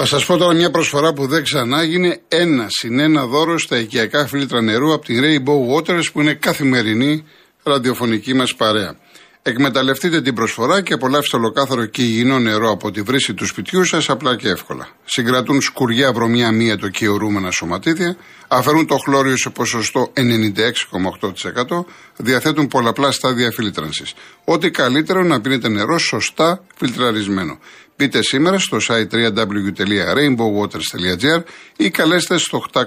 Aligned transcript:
Θα 0.00 0.06
σας 0.06 0.26
πω 0.26 0.36
τώρα 0.36 0.54
μια 0.54 0.70
προσφορά 0.70 1.12
που 1.12 1.26
δεν 1.26 1.42
ξανά 1.42 1.80
έγινε 1.80 2.20
ένα 2.28 2.66
συν 2.68 2.98
ένα 2.98 3.26
δώρο 3.26 3.58
στα 3.58 3.78
οικιακά 3.78 4.26
φίλτρα 4.26 4.62
νερού 4.62 4.92
από 4.92 5.04
την 5.04 5.22
Rainbow 5.22 5.74
Waters 5.74 6.12
που 6.12 6.20
είναι 6.20 6.34
καθημερινή 6.34 7.24
ραδιοφωνική 7.62 8.34
μας 8.34 8.54
παρέα. 8.54 8.96
Εκμεταλλευτείτε 9.42 10.20
την 10.20 10.34
προσφορά 10.34 10.82
και 10.82 10.92
απολαύστε 10.92 11.36
ολοκάθαρο 11.36 11.84
και 11.84 12.02
υγιεινό 12.02 12.38
νερό 12.38 12.70
από 12.70 12.90
τη 12.90 13.02
βρύση 13.02 13.34
του 13.34 13.46
σπιτιού 13.46 13.84
σας 13.84 14.10
απλά 14.10 14.36
και 14.36 14.48
εύκολα. 14.48 14.88
Συγκρατούν 15.04 15.60
σκουριά, 15.60 16.12
βρωμιά, 16.12 16.52
μύετο 16.52 16.88
και 16.88 17.08
ορούμενα 17.08 17.50
σωματίδια, 17.50 18.16
αφαιρούν 18.48 18.86
το 18.86 18.96
χλώριο 18.96 19.36
σε 19.36 19.50
ποσοστό 19.50 20.12
96,8%, 20.16 21.84
διαθέτουν 22.18 22.66
πολλαπλά 22.66 23.10
στάδια 23.10 23.50
φίλτρανσης. 23.50 24.14
Ό,τι 24.44 24.70
καλύτερο 24.70 25.22
να 25.22 25.40
πίνετε 25.40 25.68
νερό 25.68 25.98
σωστά 25.98 26.64
φιλτραρισμένο. 26.76 27.58
Μπείτε 27.96 28.22
σήμερα 28.22 28.58
στο 28.58 28.78
site 28.88 29.10
www.rainbowwaters.gr 29.10 31.42
ή 31.76 31.90
καλέστε 31.90 32.38
στο 32.38 32.64
801 32.72 32.82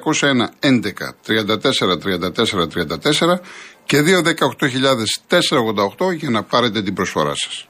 11 0.60 0.92
34 1.28 1.98
34 1.98 2.68
34 2.68 3.40
και 3.86 4.04
218.488 6.00 6.16
για 6.16 6.30
να 6.30 6.44
πάρετε 6.44 6.82
την 6.82 6.94
προσφορά 6.94 7.34
σας. 7.36 7.66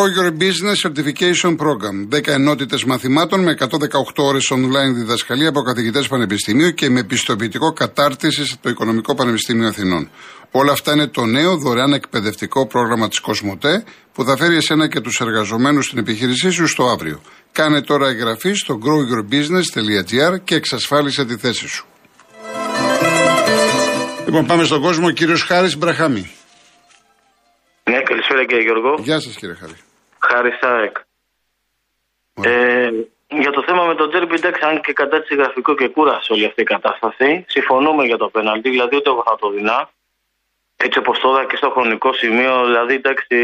Grow 0.00 0.08
Your 0.08 0.30
Business 0.30 0.78
Certification 0.86 1.56
Program. 1.58 2.08
10 2.08 2.28
ενότητες 2.28 2.84
μαθημάτων 2.84 3.40
με 3.40 3.56
118 3.58 3.68
ώρες 4.16 4.52
online 4.52 4.94
διδασκαλία 4.94 5.48
από 5.48 5.60
καθηγητές 5.60 6.08
πανεπιστημίου 6.08 6.70
και 6.70 6.90
με 6.90 7.04
πιστοποιητικό 7.04 7.72
κατάρτιση 7.72 8.46
στο 8.46 8.68
Οικονομικό 8.68 9.14
Πανεπιστήμιο 9.14 9.68
Αθηνών. 9.68 10.10
Όλα 10.50 10.72
αυτά 10.72 10.92
είναι 10.92 11.06
το 11.06 11.24
νέο 11.24 11.56
δωρεάν 11.56 11.92
εκπαιδευτικό 11.92 12.66
πρόγραμμα 12.66 13.08
της 13.08 13.18
Κοσμοτέ 13.18 13.84
που 14.12 14.24
θα 14.24 14.36
φέρει 14.36 14.56
εσένα 14.56 14.88
και 14.88 15.00
τους 15.00 15.20
εργαζομένους 15.20 15.86
στην 15.86 15.98
επιχείρησή 15.98 16.50
σου 16.50 16.66
στο 16.66 16.84
αύριο. 16.84 17.20
Κάνε 17.52 17.80
τώρα 17.82 18.08
εγγραφή 18.08 18.52
στο 18.52 18.78
growyourbusiness.gr 18.82 20.40
και 20.44 20.54
εξασφάλισε 20.54 21.24
τη 21.24 21.36
θέση 21.36 21.68
σου. 21.68 21.86
Λοιπόν, 24.24 24.46
πάμε 24.46 24.64
στον 24.64 24.80
κόσμο. 24.80 25.10
Κύριος 25.10 25.42
Χάρης 25.42 25.76
Μπραχάμι. 25.76 26.30
Ναι, 27.90 28.00
καλησπέρα 28.02 28.44
κύριε 28.44 28.62
Γιώργο. 28.62 28.94
Γεια 29.02 29.20
σας 29.20 29.34
κύριε 29.36 29.54
Χάρη. 29.54 29.74
Χάρη 30.20 30.52
Σάεκ. 30.60 30.96
Ε, 32.42 32.90
για 33.28 33.50
το 33.50 33.62
θέμα 33.62 33.84
με 33.84 33.94
τον 33.94 34.08
Τζέρμπι, 34.10 34.34
εντάξει, 34.34 34.62
αν 34.64 34.80
και 34.80 34.92
κατά 34.92 35.20
της 35.20 35.36
γραφικό 35.36 35.74
και 35.74 35.88
κούρασε 35.88 36.32
όλη 36.32 36.44
αυτή 36.44 36.60
η 36.60 36.64
κατάσταση, 36.64 37.44
συμφωνούμε 37.48 38.04
για 38.04 38.16
το 38.16 38.28
πέναλτι, 38.28 38.70
δηλαδή 38.70 38.96
ούτε 38.96 39.10
εγώ 39.10 39.22
θα 39.26 39.36
το 39.36 39.50
δεινά. 39.50 39.90
Έτσι 40.76 40.98
όπως 40.98 41.18
τώρα 41.18 41.44
και 41.44 41.56
στο 41.56 41.70
χρονικό 41.70 42.12
σημείο, 42.12 42.64
δηλαδή 42.64 42.94
εντάξει, 42.94 43.36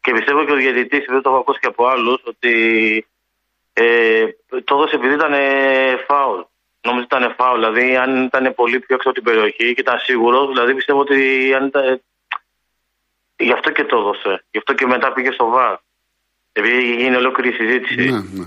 και 0.00 0.12
πιστεύω 0.12 0.44
και 0.44 0.52
ο 0.52 0.56
διαιτητής, 0.56 1.04
δεν 1.08 1.22
το 1.22 1.30
έχω 1.30 1.38
ακούσει 1.38 1.58
και 1.60 1.66
από 1.66 1.86
άλλους, 1.86 2.22
ότι 2.24 3.06
ε, 3.72 4.26
το 4.64 4.74
έδωσε 4.74 4.94
επειδή 4.96 5.14
ήταν 5.14 5.34
φάουλ. 6.06 6.40
Νομίζω 6.82 7.04
ήταν 7.04 7.34
φάουλ. 7.36 7.58
Δηλαδή, 7.58 7.96
αν 7.96 8.24
ήταν 8.24 8.54
πολύ 8.54 8.80
πιο 8.80 8.94
έξω 8.94 9.08
από 9.08 9.18
την 9.20 9.28
περιοχή 9.32 9.74
και 9.74 9.80
ήταν 9.80 9.98
σίγουρος, 9.98 10.48
δηλαδή 10.48 10.74
πιστεύω 10.74 11.00
ότι 11.00 11.54
αν 11.54 11.66
ήταν. 11.66 12.02
Γι' 13.42 13.52
αυτό 13.52 13.70
και 13.70 13.84
το 13.84 13.96
έδωσε. 13.96 14.44
Γι' 14.50 14.58
αυτό 14.58 14.72
και 14.74 14.86
μετά 14.86 15.12
πήγε 15.12 15.30
στο 15.30 15.46
βάρ. 15.48 15.76
Επειδή 16.52 16.94
γίνει 16.94 17.16
ολόκληρη 17.16 17.52
συζήτηση. 17.52 18.10
Ναι, 18.10 18.18
ναι. 18.32 18.46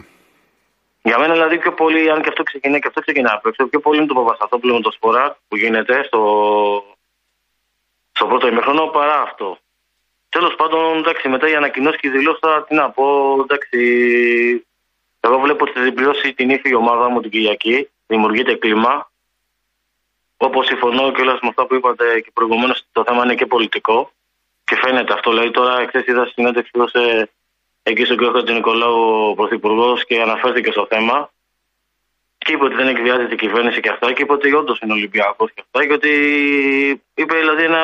Για 1.03 1.19
μένα 1.19 1.33
δηλαδή 1.33 1.57
πιο 1.57 1.73
πολύ, 1.73 2.11
αν 2.11 2.21
και 2.21 2.29
αυτό 2.29 2.43
ξεκινάει 2.43 2.79
και 2.79 2.87
αυτό 2.87 3.01
ξεκινάει 3.01 3.35
από 3.35 3.49
έξω, 3.49 3.67
πιο 3.67 3.79
πολύ 3.79 3.97
είναι 3.97 4.07
το 4.07 4.13
Παπασταθόπουλο 4.13 4.73
με 4.73 4.81
το 4.81 4.91
σπορά 4.91 5.37
που 5.47 5.55
γίνεται 5.55 6.03
στο, 6.03 6.21
στο 8.11 8.25
πρώτο 8.25 8.47
ημιχρόνο 8.47 8.87
παρά 8.87 9.21
αυτό. 9.21 9.57
Τέλος 10.29 10.55
πάντων, 10.55 10.97
εντάξει, 10.97 11.29
μετά 11.29 11.49
η 11.49 11.55
ανακοινώσει 11.55 11.97
και 11.97 12.07
η 12.07 12.11
δηλώσει 12.11 12.39
τώρα 12.41 12.63
τι 12.63 12.75
να 12.75 12.89
πω, 12.89 13.37
εντάξει. 13.41 13.79
Εγώ 15.19 15.39
βλέπω 15.39 15.63
ότι 15.63 15.79
θα 15.79 15.93
πληρώσει 15.93 16.33
την 16.33 16.49
ύφη 16.49 16.69
η 16.69 16.75
ομάδα 16.75 17.09
μου 17.09 17.21
την 17.21 17.31
Κυριακή. 17.31 17.89
Δημιουργείται 18.07 18.55
κλίμα. 18.55 19.11
Όπως 20.37 20.65
συμφωνώ 20.65 21.11
και 21.11 21.21
όλα 21.21 21.33
με 21.41 21.47
αυτά 21.47 21.65
που 21.65 21.75
είπατε 21.75 22.19
και 22.19 22.31
προηγουμένως, 22.33 22.85
το 22.91 23.03
θέμα 23.03 23.23
είναι 23.23 23.35
και 23.35 23.45
πολιτικό. 23.45 24.11
Και 24.65 24.75
φαίνεται 24.75 25.13
αυτό. 25.13 25.29
Δηλαδή, 25.31 25.51
τώρα 25.51 25.81
εχθέ 25.81 26.03
είδα 26.07 26.25
συνέντευξη 26.33 26.71
που 26.71 26.79
έδωσε 26.79 27.29
εκεί 27.83 28.05
στον 28.05 28.17
κ. 28.17 28.49
Νικολάου 28.49 29.29
ο 29.29 29.33
Πρωθυπουργός 29.33 30.05
και 30.05 30.21
αναφέρθηκε 30.21 30.71
στο 30.71 30.85
θέμα. 30.89 31.29
Και 32.37 32.53
είπε 32.53 32.63
ότι 32.63 32.75
δεν 32.75 32.87
εκβιάζεται 32.87 33.33
η 33.33 33.37
κυβέρνηση 33.37 33.79
και 33.79 33.89
αυτά. 33.89 34.13
Και 34.13 34.21
είπε 34.21 34.33
ότι 34.33 34.53
όντως 34.53 34.79
είναι 34.79 34.93
Ολυμπιακός 34.93 35.51
και 35.53 35.61
αυτά. 35.65 35.85
Και 35.87 35.93
ότι 35.93 36.11
είπε 37.13 37.35
δηλαδή 37.35 37.63
ένα 37.63 37.83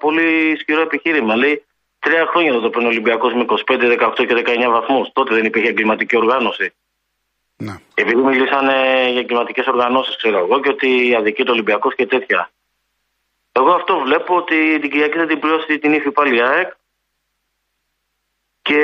πολύ 0.00 0.50
ισχυρό 0.50 0.80
επιχείρημα. 0.80 1.36
Λέει 1.36 1.64
Τρία 2.00 2.26
χρόνια 2.26 2.52
εδώ 2.52 2.70
το 2.70 2.86
Ολυμπιακός 2.86 3.34
με 3.34 3.44
25, 3.48 3.98
18 3.98 4.26
και 4.26 4.34
19 4.66 4.70
βαθμούς. 4.70 5.10
Τότε 5.12 5.34
δεν 5.34 5.44
υπήρχε 5.44 5.68
εγκληματική 5.68 6.16
οργάνωση. 6.16 6.72
Ναι. 7.56 7.74
Επειδή 7.94 8.20
μιλήσανε 8.22 8.74
για 9.10 9.20
εγκληματικές 9.20 9.66
οργανώσεις, 9.66 10.16
ξέρω 10.16 10.38
εγώ, 10.38 10.60
και 10.60 10.68
ότι 10.68 11.14
αδικεί 11.14 11.44
το 11.44 11.52
Ολυμπιακός 11.52 11.94
και 11.94 12.06
τέτοια. 12.06 12.50
Εγώ 13.52 13.70
αυτό 13.72 13.98
βλέπω 13.98 14.36
ότι 14.36 14.78
την 14.80 14.90
Κυριακή 14.90 15.18
θα 15.18 15.26
την 15.26 15.38
πληρώσει 15.38 15.78
την 15.78 15.92
ύφη 15.92 16.10
πάλι 16.10 16.36
η 16.36 16.40
ΑΕΚ. 16.40 16.70
Και 18.62 18.82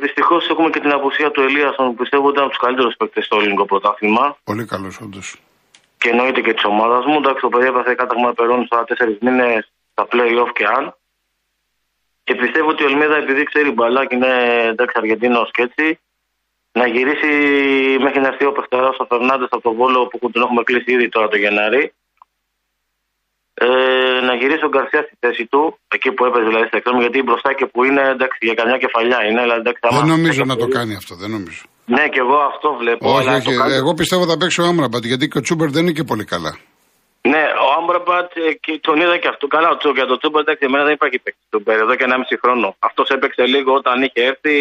δυστυχώς 0.00 0.48
έχουμε 0.48 0.70
και 0.70 0.80
την 0.80 0.92
απουσία 0.92 1.30
του 1.30 1.40
Ελίασον 1.40 1.86
που 1.86 1.94
πιστεύω 1.94 2.24
ότι 2.24 2.32
ήταν 2.32 2.44
από 2.44 2.52
τους 2.52 2.64
καλύτερους 2.64 2.94
παίκτες 2.96 3.24
στο 3.24 3.36
ελληνικό 3.36 3.64
πρωτάθλημα. 3.64 4.36
Πολύ 4.44 4.64
καλός, 4.64 5.00
όντως. 5.00 5.36
Και 5.98 6.08
εννοείται 6.08 6.40
και 6.40 6.52
της 6.52 6.64
ομάδας 6.64 7.04
μου. 7.04 7.16
Εντάξει, 7.16 7.40
το 7.40 7.48
παιδί 7.48 7.66
έπαθε 7.66 7.94
κάταγμα 7.94 8.32
περών 8.32 8.66
στα 8.66 8.84
4 8.84 9.18
μήνες 9.20 9.72
στα 9.92 10.06
playoff 10.10 10.50
και 10.54 10.64
αν. 10.76 10.94
Και 12.24 12.34
πιστεύω 12.34 12.68
ότι 12.68 12.84
ο 12.84 12.86
Ελμίδα, 12.86 13.16
επειδή 13.16 13.42
ξέρει 13.42 13.70
μπαλά 13.70 14.06
και 14.06 14.14
είναι 14.14 14.32
εντάξει 14.68 14.94
Αργεντίνος 14.98 15.50
και 15.50 15.62
έτσι, 15.62 16.00
να 16.72 16.86
γυρίσει 16.86 17.28
μέχρι 18.00 18.20
να 18.20 18.26
έρθει 18.26 18.44
ο 18.44 18.52
Πεχτερά 18.52 18.88
ο 18.88 19.04
Φερνάντες 19.04 19.48
από 19.50 19.62
τον 19.62 19.74
Βόλο 19.74 20.06
που 20.06 20.30
τον 20.30 20.42
έχουμε 20.42 20.62
κλείσει 20.62 20.92
ήδη 20.92 21.08
τώρα 21.08 21.28
το 21.28 21.36
Γενάρη. 21.36 21.94
Ε, 23.66 23.66
να 24.28 24.34
γυρίσει 24.40 24.64
ο 24.68 24.70
Γκαρσία 24.72 25.02
στη 25.06 25.14
θέση 25.22 25.44
του, 25.52 25.62
εκεί 25.96 26.10
που 26.14 26.22
έπαιζε 26.28 26.46
δηλαδή 26.50 26.66
στα 26.66 26.76
εξτρέμια, 26.76 27.02
γιατί 27.06 27.18
μπροστά 27.22 27.50
και 27.58 27.66
που 27.72 27.84
είναι 27.88 28.02
εντάξει 28.14 28.38
για 28.48 28.56
καμιά 28.60 28.78
κεφαλιά 28.84 29.18
είναι. 29.26 29.40
Δηλαδή, 29.44 29.60
εντάξει, 29.64 29.80
δεν 29.98 30.06
νομίζω 30.16 30.42
να 30.52 30.56
το 30.62 30.66
κάνει 30.76 30.94
αυτό, 31.00 31.12
δεν 31.22 31.30
νομίζω. 31.36 31.62
Ναι, 31.94 32.04
και 32.12 32.20
εγώ 32.24 32.38
αυτό 32.52 32.68
βλέπω. 32.80 33.02
Όχι, 33.16 33.28
όχι. 33.38 33.52
Εγώ 33.80 33.90
πιστεύω 34.00 34.24
θα 34.30 34.36
παίξει 34.40 34.60
ο 34.60 34.64
Άμραμπατ 34.70 35.04
γιατί 35.10 35.24
και 35.28 35.38
ο 35.38 35.40
Τσούμπερ 35.40 35.68
δεν 35.70 35.82
είναι 35.82 35.96
και 35.98 36.06
πολύ 36.10 36.24
καλά. 36.24 36.52
Ναι, 37.22 37.44
ο 37.64 37.68
Άμπραμπατ 37.78 38.30
ε, 38.36 38.52
και 38.64 38.72
τον 38.86 39.00
είδα 39.00 39.16
και 39.22 39.28
αυτό. 39.28 39.46
Καλά, 39.46 39.68
ο 39.68 39.90
για 39.98 40.06
το 40.06 40.16
Τσούμπερ, 40.18 40.40
εντάξει, 40.40 40.64
εμένα 40.68 40.84
δεν 40.84 40.94
υπάρχει 40.98 41.18
παίκτης 41.18 41.46
του 41.50 41.62
εδώ 41.66 41.94
και 41.94 42.04
1,5 42.08 42.36
χρόνο. 42.42 42.76
Αυτός 42.78 43.08
έπαιξε 43.08 43.44
λίγο 43.54 43.72
όταν 43.80 43.96
είχε 44.02 44.20
έρθει 44.30 44.56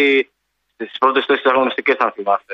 στις 0.73 0.97
πρώτες 1.01 1.25
τέσσερις 1.25 1.51
αγωνιστικές, 1.51 1.97
αν 2.03 2.11
θυμάστε. 2.15 2.53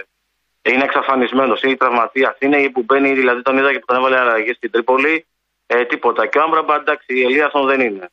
Είναι 0.61 0.83
εξαφανισμένος, 0.83 1.61
είναι 1.61 1.75
τραυματίας. 1.75 2.35
Είναι 2.39 2.69
που 2.69 2.83
μπαίνει, 2.87 3.13
δηλαδή 3.13 3.41
τον 3.41 3.57
είδα 3.57 3.71
και 3.71 3.79
που 3.79 3.85
τον 3.85 3.97
έβαλε 3.97 4.17
αλλαγή 4.19 4.53
στην 4.53 4.71
Τρίπολη. 4.71 5.25
Ε, 5.67 5.85
τίποτα. 5.85 6.27
Και 6.27 6.37
ο 6.37 6.41
Άμπραμπατ, 6.45 6.81
εντάξει, 6.81 7.09
η 7.19 7.23
Ελίασον 7.27 7.65
δεν 7.71 7.79
είναι. 7.87 8.05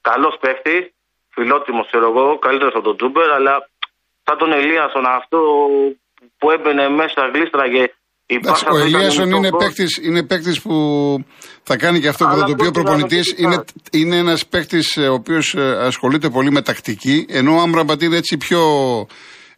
Καλός 0.00 0.36
παίκτη, 0.40 0.76
φιλότιμος, 1.34 1.86
ξέρω 1.90 2.06
εγώ, 2.12 2.38
καλύτερος 2.38 2.74
από 2.74 2.86
τον 2.88 2.96
Τσούμπερ, 2.96 3.30
αλλά 3.30 3.54
σαν 4.24 4.36
τον 4.38 4.52
Ελίασον 4.52 5.04
αυτό 5.20 5.38
που 6.38 6.50
έμπαινε 6.50 6.88
μέσα, 6.88 7.20
γλίστραγε 7.32 7.84
ο 8.72 8.78
Ελίασον 8.78 9.30
είναι 9.30 9.50
παίκτη 9.58 9.84
είναι 10.02 10.22
παίκτης 10.22 10.60
που 10.62 10.74
θα 11.62 11.76
κάνει 11.76 12.00
και 12.00 12.08
αυτό 12.08 12.24
που 12.26 12.36
θα 12.36 12.44
το 12.44 12.54
πει 12.54 12.66
ο 12.66 12.70
προπονητής. 12.70 13.34
Είναι, 13.36 13.64
είναι 13.92 14.16
ένας 14.16 14.46
παίκτη 14.46 14.78
ε, 14.94 15.08
ο 15.08 15.12
οποίος 15.12 15.54
ε, 15.54 15.76
ασχολείται 15.80 16.28
πολύ 16.28 16.50
με 16.50 16.62
τακτική, 16.62 17.26
ενώ 17.28 17.56
ο 17.56 17.60
Άμραμπατ 17.60 18.02
είναι 18.02 18.16
έτσι 18.16 18.36
πιο 18.36 18.60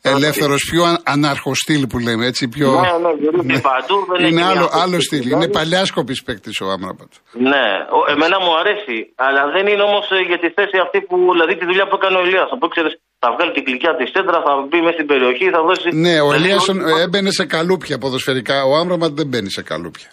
ελεύθερος, 0.02 0.60
πιο 0.70 0.82
αναρχοστήλ 1.04 1.86
που 1.86 1.98
λέμε. 1.98 2.26
Έτσι, 2.26 2.48
πιο... 2.48 2.68
Ναι, 2.70 2.92
ναι, 3.04 3.54
ναι. 3.54 3.60
παντού. 3.60 3.96
Δεν 4.16 4.26
είναι 4.30 4.44
άλλο, 4.44 4.66
άλλο 4.82 5.00
στυλ. 5.00 5.30
Είναι 5.30 5.48
παλιάσκοπης 5.48 6.22
παίκτης 6.22 6.60
ο 6.60 6.66
Άμραμπατ. 6.74 7.12
Ναι, 7.52 7.66
εμένα 8.14 8.36
μου 8.44 8.52
αρέσει. 8.60 8.96
Αλλά 9.26 9.42
δεν 9.54 9.64
είναι 9.70 9.82
όμως 9.82 10.04
ε, 10.10 10.18
για 10.30 10.38
τη 10.42 10.48
θέση 10.56 10.76
αυτή 10.84 10.98
που, 11.08 11.16
δηλαδή 11.34 11.52
τη 11.60 11.64
δουλειά 11.70 11.84
που 11.88 11.96
έκανε 11.98 12.16
ο 12.20 12.22
Ελία. 12.26 12.44
Που 12.60 12.68
ξέρεις, 12.74 12.92
θα 13.22 13.28
βγάλει 13.34 13.52
την 13.56 13.64
κλικιά 13.66 13.92
της 13.98 14.08
σέντρα, 14.14 14.38
θα 14.46 14.52
μπει 14.68 14.78
μέσα 14.86 14.96
στην 14.98 15.08
περιοχή, 15.12 15.46
θα 15.56 15.60
δώσει. 15.68 15.88
Ναι, 16.04 16.14
ο 16.26 16.28
Ελίασον 16.36 16.78
έμπαινε 17.04 17.30
σε 17.38 17.44
καλούπια 17.54 17.96
ποδοσφαιρικά. 18.02 18.56
Ο 18.70 18.72
Άμραμπατ 18.80 19.12
δεν 19.20 19.26
μπαίνει 19.30 19.50
σε 19.58 19.62
καλούπια. 19.70 20.08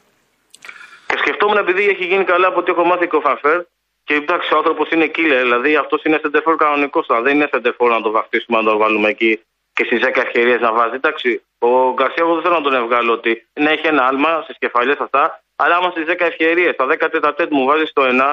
Και 1.09 1.17
σκεφτόμουν 1.23 1.57
επειδή 1.63 1.83
έχει 1.93 2.05
γίνει 2.11 2.25
καλά 2.31 2.47
από 2.51 2.59
ό,τι 2.61 2.69
έχω 2.73 2.83
μάθει 2.91 3.05
και 3.11 3.17
ο 3.21 3.23
Φαφέρ. 3.27 3.59
Και 4.07 4.15
εντάξει, 4.21 4.47
ο 4.53 4.57
άνθρωπος 4.61 4.87
είναι 4.93 5.07
killer, 5.15 5.41
δηλαδή 5.47 5.71
αυτός 5.83 5.99
είναι 6.05 6.17
σεντερφόρ 6.21 6.55
κανονικός. 6.63 7.05
Δεν 7.25 7.33
είναι 7.35 7.49
σεντερφόρ 7.53 7.89
να 7.97 8.01
το 8.05 8.11
βαφτίσουμε, 8.17 8.55
να 8.61 8.65
το 8.69 8.77
βάλουμε 8.83 9.09
εκεί 9.15 9.31
και 9.77 9.83
στι 9.87 9.97
10 10.01 10.25
ευκαιρίε 10.27 10.57
να 10.65 10.71
βάζεις. 10.77 10.97
Εντάξει, 11.01 11.29
ο 11.67 11.69
Γκαρσία, 11.95 12.23
εγώ 12.25 12.33
δεν 12.35 12.43
θέλω 12.43 12.57
να 12.59 12.65
τον 12.67 12.73
βγάλω 12.87 13.11
ότι 13.19 13.31
ναι, 13.61 13.69
έχει 13.75 13.87
ένα 13.93 14.03
άλμα 14.09 14.31
στις 14.45 14.57
κεφαλιές 14.63 14.99
αυτά, 15.05 15.23
αλλά 15.61 15.73
άμα 15.79 15.89
στις 15.93 16.05
10 16.11 16.31
ευκαιρίε, 16.31 16.69
στα 16.77 16.85
10 16.85 17.07
τέταρτα 17.13 17.43
μου 17.55 17.63
βάζεις 17.69 17.89
το 17.97 18.03
1, 18.05 18.27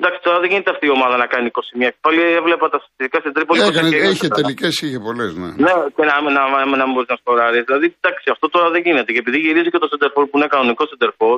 Εντάξει, 0.00 0.18
τώρα 0.26 0.38
δεν 0.42 0.48
γίνεται 0.50 0.70
αυτή 0.74 0.84
η 0.90 0.92
ομάδα 0.98 1.16
να 1.22 1.26
κάνει 1.32 1.46
21. 1.52 1.88
Πάλι 2.04 2.20
έβλεπα 2.40 2.66
τα 2.72 2.78
στατιστικά 2.82 3.16
στην 3.22 3.32
Τρίπολη. 3.36 3.58
Έκανε, 3.70 3.88
είχε 4.12 4.28
τελικές, 4.40 4.74
είχε 4.84 4.98
πολλές, 5.06 5.30
ναι. 5.40 5.50
Ναι, 5.66 5.74
και 5.96 6.04
να, 6.08 6.14
να, 6.36 6.42
να, 6.52 6.76
να 6.80 6.86
μπορείς 6.92 7.10
να 7.14 7.16
σκοράρεις. 7.22 7.62
Δηλαδή, 7.68 7.86
εντάξει, 8.00 8.26
αυτό 8.34 8.46
τώρα 8.54 8.68
δεν 8.74 8.80
γίνεται. 8.86 9.10
Και 9.14 9.20
επειδή 9.24 9.38
γυρίζει 9.44 9.70
και 9.72 9.80
το 9.84 9.88
Σεντερφόρ 9.92 10.24
που 10.28 10.36
είναι 10.38 10.48
κανονικό 10.54 10.82
Σεντερφόρ, 10.90 11.36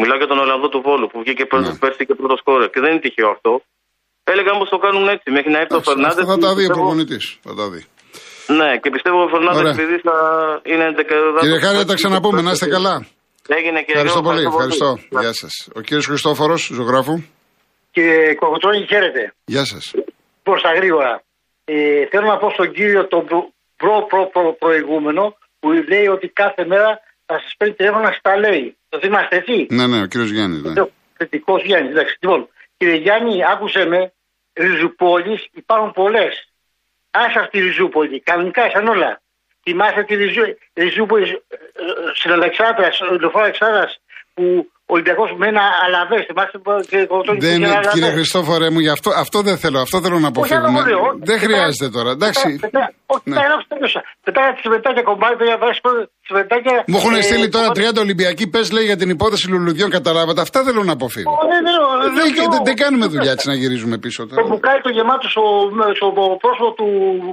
μιλάω 0.00 0.18
για 0.22 0.30
τον 0.32 0.38
Ολλανδό 0.44 0.68
του 0.72 0.80
Βόλου 0.86 1.06
που 1.10 1.18
βγήκε 1.24 1.44
ναι. 1.44 1.74
πέρσι 1.82 2.02
και 2.08 2.14
πρώτος 2.20 2.38
σκόρε 2.42 2.66
και 2.72 2.80
δεν 2.84 2.90
είναι 2.92 3.02
τυχαίο 3.06 3.28
αυτό. 3.36 3.52
έλεγα 4.32 4.50
πω 4.58 4.64
το 4.74 4.78
κάνουν 4.84 5.04
έτσι. 5.14 5.26
Μέχρι 5.36 5.50
να 5.54 5.58
έρθει 5.62 5.74
ο 5.80 5.82
Φερνάνδε. 5.88 6.22
Θα 6.32 6.38
τα 6.44 6.50
δει 6.56 6.64
ο 6.68 6.72
προπονητής. 6.76 7.24
Θα 7.46 7.54
τα 7.58 7.66
δει. 7.72 7.82
Ναι, 8.46 8.76
και 8.82 8.90
πιστεύω 8.90 9.22
ο 9.22 9.28
Φερνάνδε 9.28 9.70
επειδή 9.70 9.98
θα 9.98 10.16
είναι 10.62 10.94
Κύριε 11.40 11.58
Χάρη, 11.58 11.76
θα 11.76 11.84
τα 11.84 11.94
ξαναπούμε. 11.94 12.40
Να 12.42 12.50
είστε 12.50 12.66
καλά. 12.66 13.06
Έγινε 13.48 13.82
και 13.82 13.92
Ευχαριστώ 13.92 14.18
εγώ, 14.18 14.28
πολύ. 14.28 14.46
Ευχαριστώ. 14.46 14.98
Γεια 15.20 15.32
σας. 15.32 15.68
Ο 15.74 15.80
κύριος 15.80 16.06
Χριστόφορος, 16.06 16.70
ζωγράφου. 16.72 17.22
Κύριε 17.90 18.34
Κοκοτρώνη, 18.34 18.86
χαίρετε. 18.86 19.32
Γεια 19.44 19.64
σας. 19.64 19.94
Προς 20.42 20.62
τα 20.62 20.72
γρήγορα. 20.72 21.22
Ε, 21.64 22.06
θέλω 22.10 22.26
να 22.26 22.36
πω 22.36 22.50
στον 22.50 22.72
κύριο 22.72 23.06
τον 23.06 23.24
προ, 23.76 24.06
προ, 24.10 24.30
προ, 24.32 24.56
προηγούμενο 24.58 25.36
που 25.60 25.68
λέει 25.72 26.06
ότι 26.06 26.28
κάθε 26.28 26.64
μέρα 26.66 27.00
θα 27.26 27.40
σας 27.42 27.54
παίρνει 27.58 27.74
τηλέφωνο 27.74 28.02
να 28.02 28.12
σας 28.12 28.20
τα 28.22 28.36
λέει. 28.38 28.76
Το 28.88 28.98
θυμάστε 28.98 29.36
έτσι; 29.36 29.66
Ναι, 29.70 29.86
ναι, 29.86 30.02
ο 30.02 30.06
κύριος 30.06 30.30
Γιάννης. 30.30 30.62
Ναι. 30.62 30.84
Θετικός 31.16 31.64
Γιάννης. 31.64 31.90
Εντάξει. 31.90 32.16
Λοιπόν, 32.20 32.48
κύριε 32.76 32.96
Γιάννη, 32.96 33.34
άκουσε 33.52 33.84
με. 33.84 34.12
Ριζουπόλει 34.52 35.48
υπάρχουν 35.52 35.92
πολλές. 35.92 36.51
Άσε 37.14 37.38
αυτή 37.38 37.58
η 37.58 37.60
Ριζούπολη. 37.60 38.20
Κανονικά 38.20 38.70
σαν 38.70 38.88
όλα. 38.88 39.20
Θυμάστε 39.62 40.02
τη 40.02 40.14
Ριζού, 40.14 40.42
Ριζούπολη 40.74 41.42
ε, 41.48 41.54
ε, 41.54 42.14
στην 42.14 42.32
Αλεξάνδρα, 42.32 42.92
στο 42.92 43.18
λεωφόρο 43.20 43.44
Αλεξάνδρα, 43.44 43.92
που 44.34 44.70
ο 44.81 44.81
Ολυμπιακό 44.94 45.24
με 45.40 45.46
ένα 45.52 45.64
αλαβέ. 45.84 46.18
Θυμάστε 46.28 46.58
δεν, 47.46 47.58
Κύριε 47.92 48.10
Χριστόφορε 48.16 48.70
μου, 48.70 48.80
γι' 48.86 48.94
αυτό, 48.96 49.10
αυτό 49.24 49.38
δεν 49.48 49.56
θέλω. 49.62 49.78
Αυτό 49.86 49.96
θέλω 50.04 50.18
να 50.18 50.28
αποφύγουμε. 50.28 50.80
Δεν 51.30 51.38
χρειάζεται 51.44 51.88
τώρα. 51.96 52.10
Εντάξει. 52.10 52.48
Όχι, 53.14 53.30
ναι. 53.30 53.36
πετάγα 54.24 54.50
τη 54.54 54.60
συμμετάκια 54.64 55.02
κομμάτι, 55.02 55.44
συμμετάκια. 56.28 56.84
Μου 56.86 56.96
έχουν 57.00 57.22
στείλει 57.22 57.48
τώρα 57.48 57.68
30 57.68 57.98
Ολυμπιακοί, 58.06 58.44
πε 58.54 58.60
λέει 58.72 58.84
για 58.84 58.96
την 58.96 59.08
υπόθεση 59.16 59.46
λουλουδιών, 59.50 59.90
καταλάβατε. 59.90 60.40
Αυτά 60.40 60.62
θέλω 60.62 60.82
να 60.82 60.92
αποφύγω. 60.92 61.38
Δεν 62.64 62.76
κάνουμε 62.76 63.06
δουλειά 63.06 63.32
έτσι 63.32 63.48
να 63.48 63.54
γυρίζουμε 63.54 63.96
πίσω 63.98 64.26
τώρα. 64.26 64.42
Το 64.42 64.48
μπουκάλι 64.48 64.80
το 64.80 64.88
γεμάτο 64.88 65.28
στο 65.98 66.06
πρόσωπο 66.44 66.72
του 66.78 66.86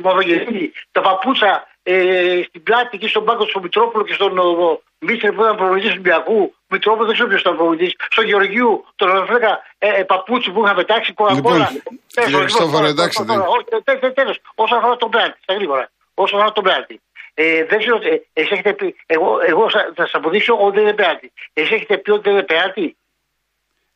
Μαυρογερίδη, 0.03 0.71
τα 0.91 1.01
παπούτσα 1.01 1.51
ε, 1.83 2.41
στην 2.47 2.63
πλάτη 2.63 2.97
και 2.97 3.07
στον 3.07 3.23
πάγκο 3.25 3.45
του 3.45 3.59
Μητρόπουλου 3.63 4.03
και 4.03 4.13
στον 4.13 4.31
Μίστερ 4.99 5.31
που 5.33 5.41
ήταν 5.41 5.55
προπονητή 5.55 5.87
του 5.87 5.93
Ολυμπιακού, 5.97 6.53
Μητρόπουλος 6.71 7.07
δεν 7.07 7.15
ξέρω 7.15 7.29
ποιος 7.31 7.41
ήταν 7.45 7.55
προπονητή, 7.57 7.87
στον 8.15 8.25
Γεωργίου, 8.29 8.71
τον 8.99 9.07
Ραφρέκα 9.13 9.51
ε, 9.85 9.87
ε, 9.99 10.03
παπούτσι 10.11 10.47
που 10.51 10.59
είχαν 10.63 10.75
πετάξει 10.81 11.09
κοκακόλα. 11.13 11.67
Λοιπόν, 11.75 12.41
Χριστόφορο, 12.41 12.87
εντάξει. 12.93 13.17
Τέλος, 14.19 14.35
όσον 14.63 14.77
αφορά 14.79 14.95
τον 15.03 15.09
πέναλτι, 15.13 15.37
στα 15.45 15.53
γρήγορα. 15.57 15.85
Όσον 16.23 16.35
αφορά 16.39 16.51
τον 16.57 16.63
πέναλτι. 16.67 16.95
Ε, 17.41 17.65
δεν 17.69 17.77
ξέρω, 17.81 17.97
ε, 18.11 18.15
εσείς 18.39 18.51
έχετε 18.55 18.73
πει, 18.79 18.87
εγώ, 19.15 19.29
εγώ 19.51 19.63
θα 19.73 19.81
σας 19.95 20.11
αποδείξω 20.19 20.53
ότι 20.65 20.73
δεν 20.77 20.83
είναι 20.85 20.97
πέναλτι. 21.01 21.27
Εσείς 21.53 21.71
έχετε 21.77 21.95
πει 22.03 22.09
ότι 22.11 22.23
δεν 22.27 22.33
είναι 22.35 22.47
πέναλτι. 22.51 22.87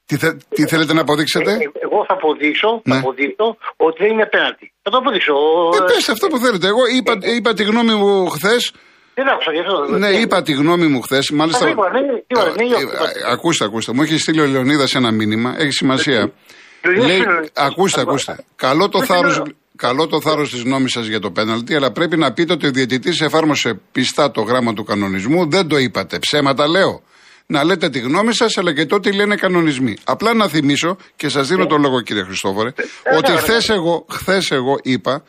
Τι, 0.07 0.15
θε, 0.21 0.29
τι 0.55 0.61
θέλετε 0.71 0.93
να 0.93 1.01
αποδείξετε; 1.01 1.51
Ε, 1.51 1.57
εγώ 1.85 1.99
θα 2.07 2.13
αποδείξω, 2.19 2.69
ναι. 2.83 2.93
θα 2.93 2.99
αποδείξω 2.99 3.47
ότι 3.85 3.97
δεν 4.03 4.11
είναι 4.13 4.25
απέναντι. 4.29 4.65
Θα 4.83 4.89
το 4.91 4.97
αποδείξω. 4.97 5.33
Ε, 5.75 5.79
πες 5.91 6.09
αυτό 6.09 6.27
που 6.27 6.37
θέλετε. 6.43 6.67
Εγώ 6.73 6.83
είπα, 6.97 7.13
ε, 7.21 7.35
είπα 7.37 7.53
τη 7.53 7.63
γνώμη 7.63 7.93
μου 8.01 8.29
χθες. 8.35 8.63
Δεν 9.15 9.27
άκουσα 9.29 9.51
γι' 9.51 9.59
αυτό. 9.59 9.97
Ναι, 9.97 10.09
είπα 10.09 10.41
τη 10.41 10.51
γνώμη 10.51 10.87
μου 10.87 11.01
χθε. 11.01 11.19
Μάλιστα. 11.33 11.65
Ναι, 11.65 11.71
ναι, 11.71 12.01
ναι, 12.01 12.75
ακούστε, 13.31 13.65
ακούστε. 13.65 13.93
Μου 13.93 14.01
έχει 14.01 14.17
στείλει 14.17 14.41
ο 14.41 14.45
Λεωνίδα 14.45 14.85
ένα 14.95 15.11
μήνυμα. 15.11 15.55
Έχει 15.57 15.71
σημασία. 15.71 16.31
Λέει, 17.05 17.21
ακούστε, 17.53 18.01
ακούστε. 18.01 18.37
Καλό 18.55 18.89
το 18.89 19.03
θάρρο. 19.03 19.45
Καλό 19.75 20.07
το 20.07 20.21
θάρρο 20.21 20.43
τη 20.43 20.57
γνώμη 20.57 20.89
σα 20.89 21.01
για 21.01 21.19
το 21.19 21.31
πέναλτι, 21.31 21.75
αλλά 21.75 21.91
πρέπει 21.91 22.17
να 22.17 22.33
πείτε 22.33 22.53
ότι 22.53 22.67
ο 22.67 22.71
διαιτητή 22.71 23.25
εφάρμοσε 23.25 23.79
πιστά 23.91 24.31
το 24.31 24.41
γράμμα 24.41 24.73
του 24.73 24.83
κανονισμού. 24.83 25.49
Δεν 25.49 25.67
το 25.67 25.77
είπατε. 25.77 26.19
Ψέματα 26.19 26.67
λέω 26.67 27.01
να 27.45 27.63
λέτε 27.63 27.89
τη 27.89 27.99
γνώμη 27.99 28.35
σα, 28.35 28.59
αλλά 28.59 28.73
και 28.73 28.85
τότε 28.85 29.11
λένε 29.11 29.35
κανονισμοί. 29.35 29.97
Απλά 30.03 30.33
να 30.33 30.47
θυμίσω 30.47 30.97
και 31.15 31.29
σα 31.29 31.41
δίνω 31.41 31.65
τον 31.65 31.81
λόγο, 31.81 32.01
κύριε 32.01 32.23
Χριστόφορε, 32.23 32.69
ότι 33.17 33.31
χθε 33.31 33.73
εγώ, 33.73 34.05
χθες 34.09 34.51
εγώ 34.51 34.75
είπα 34.81 35.23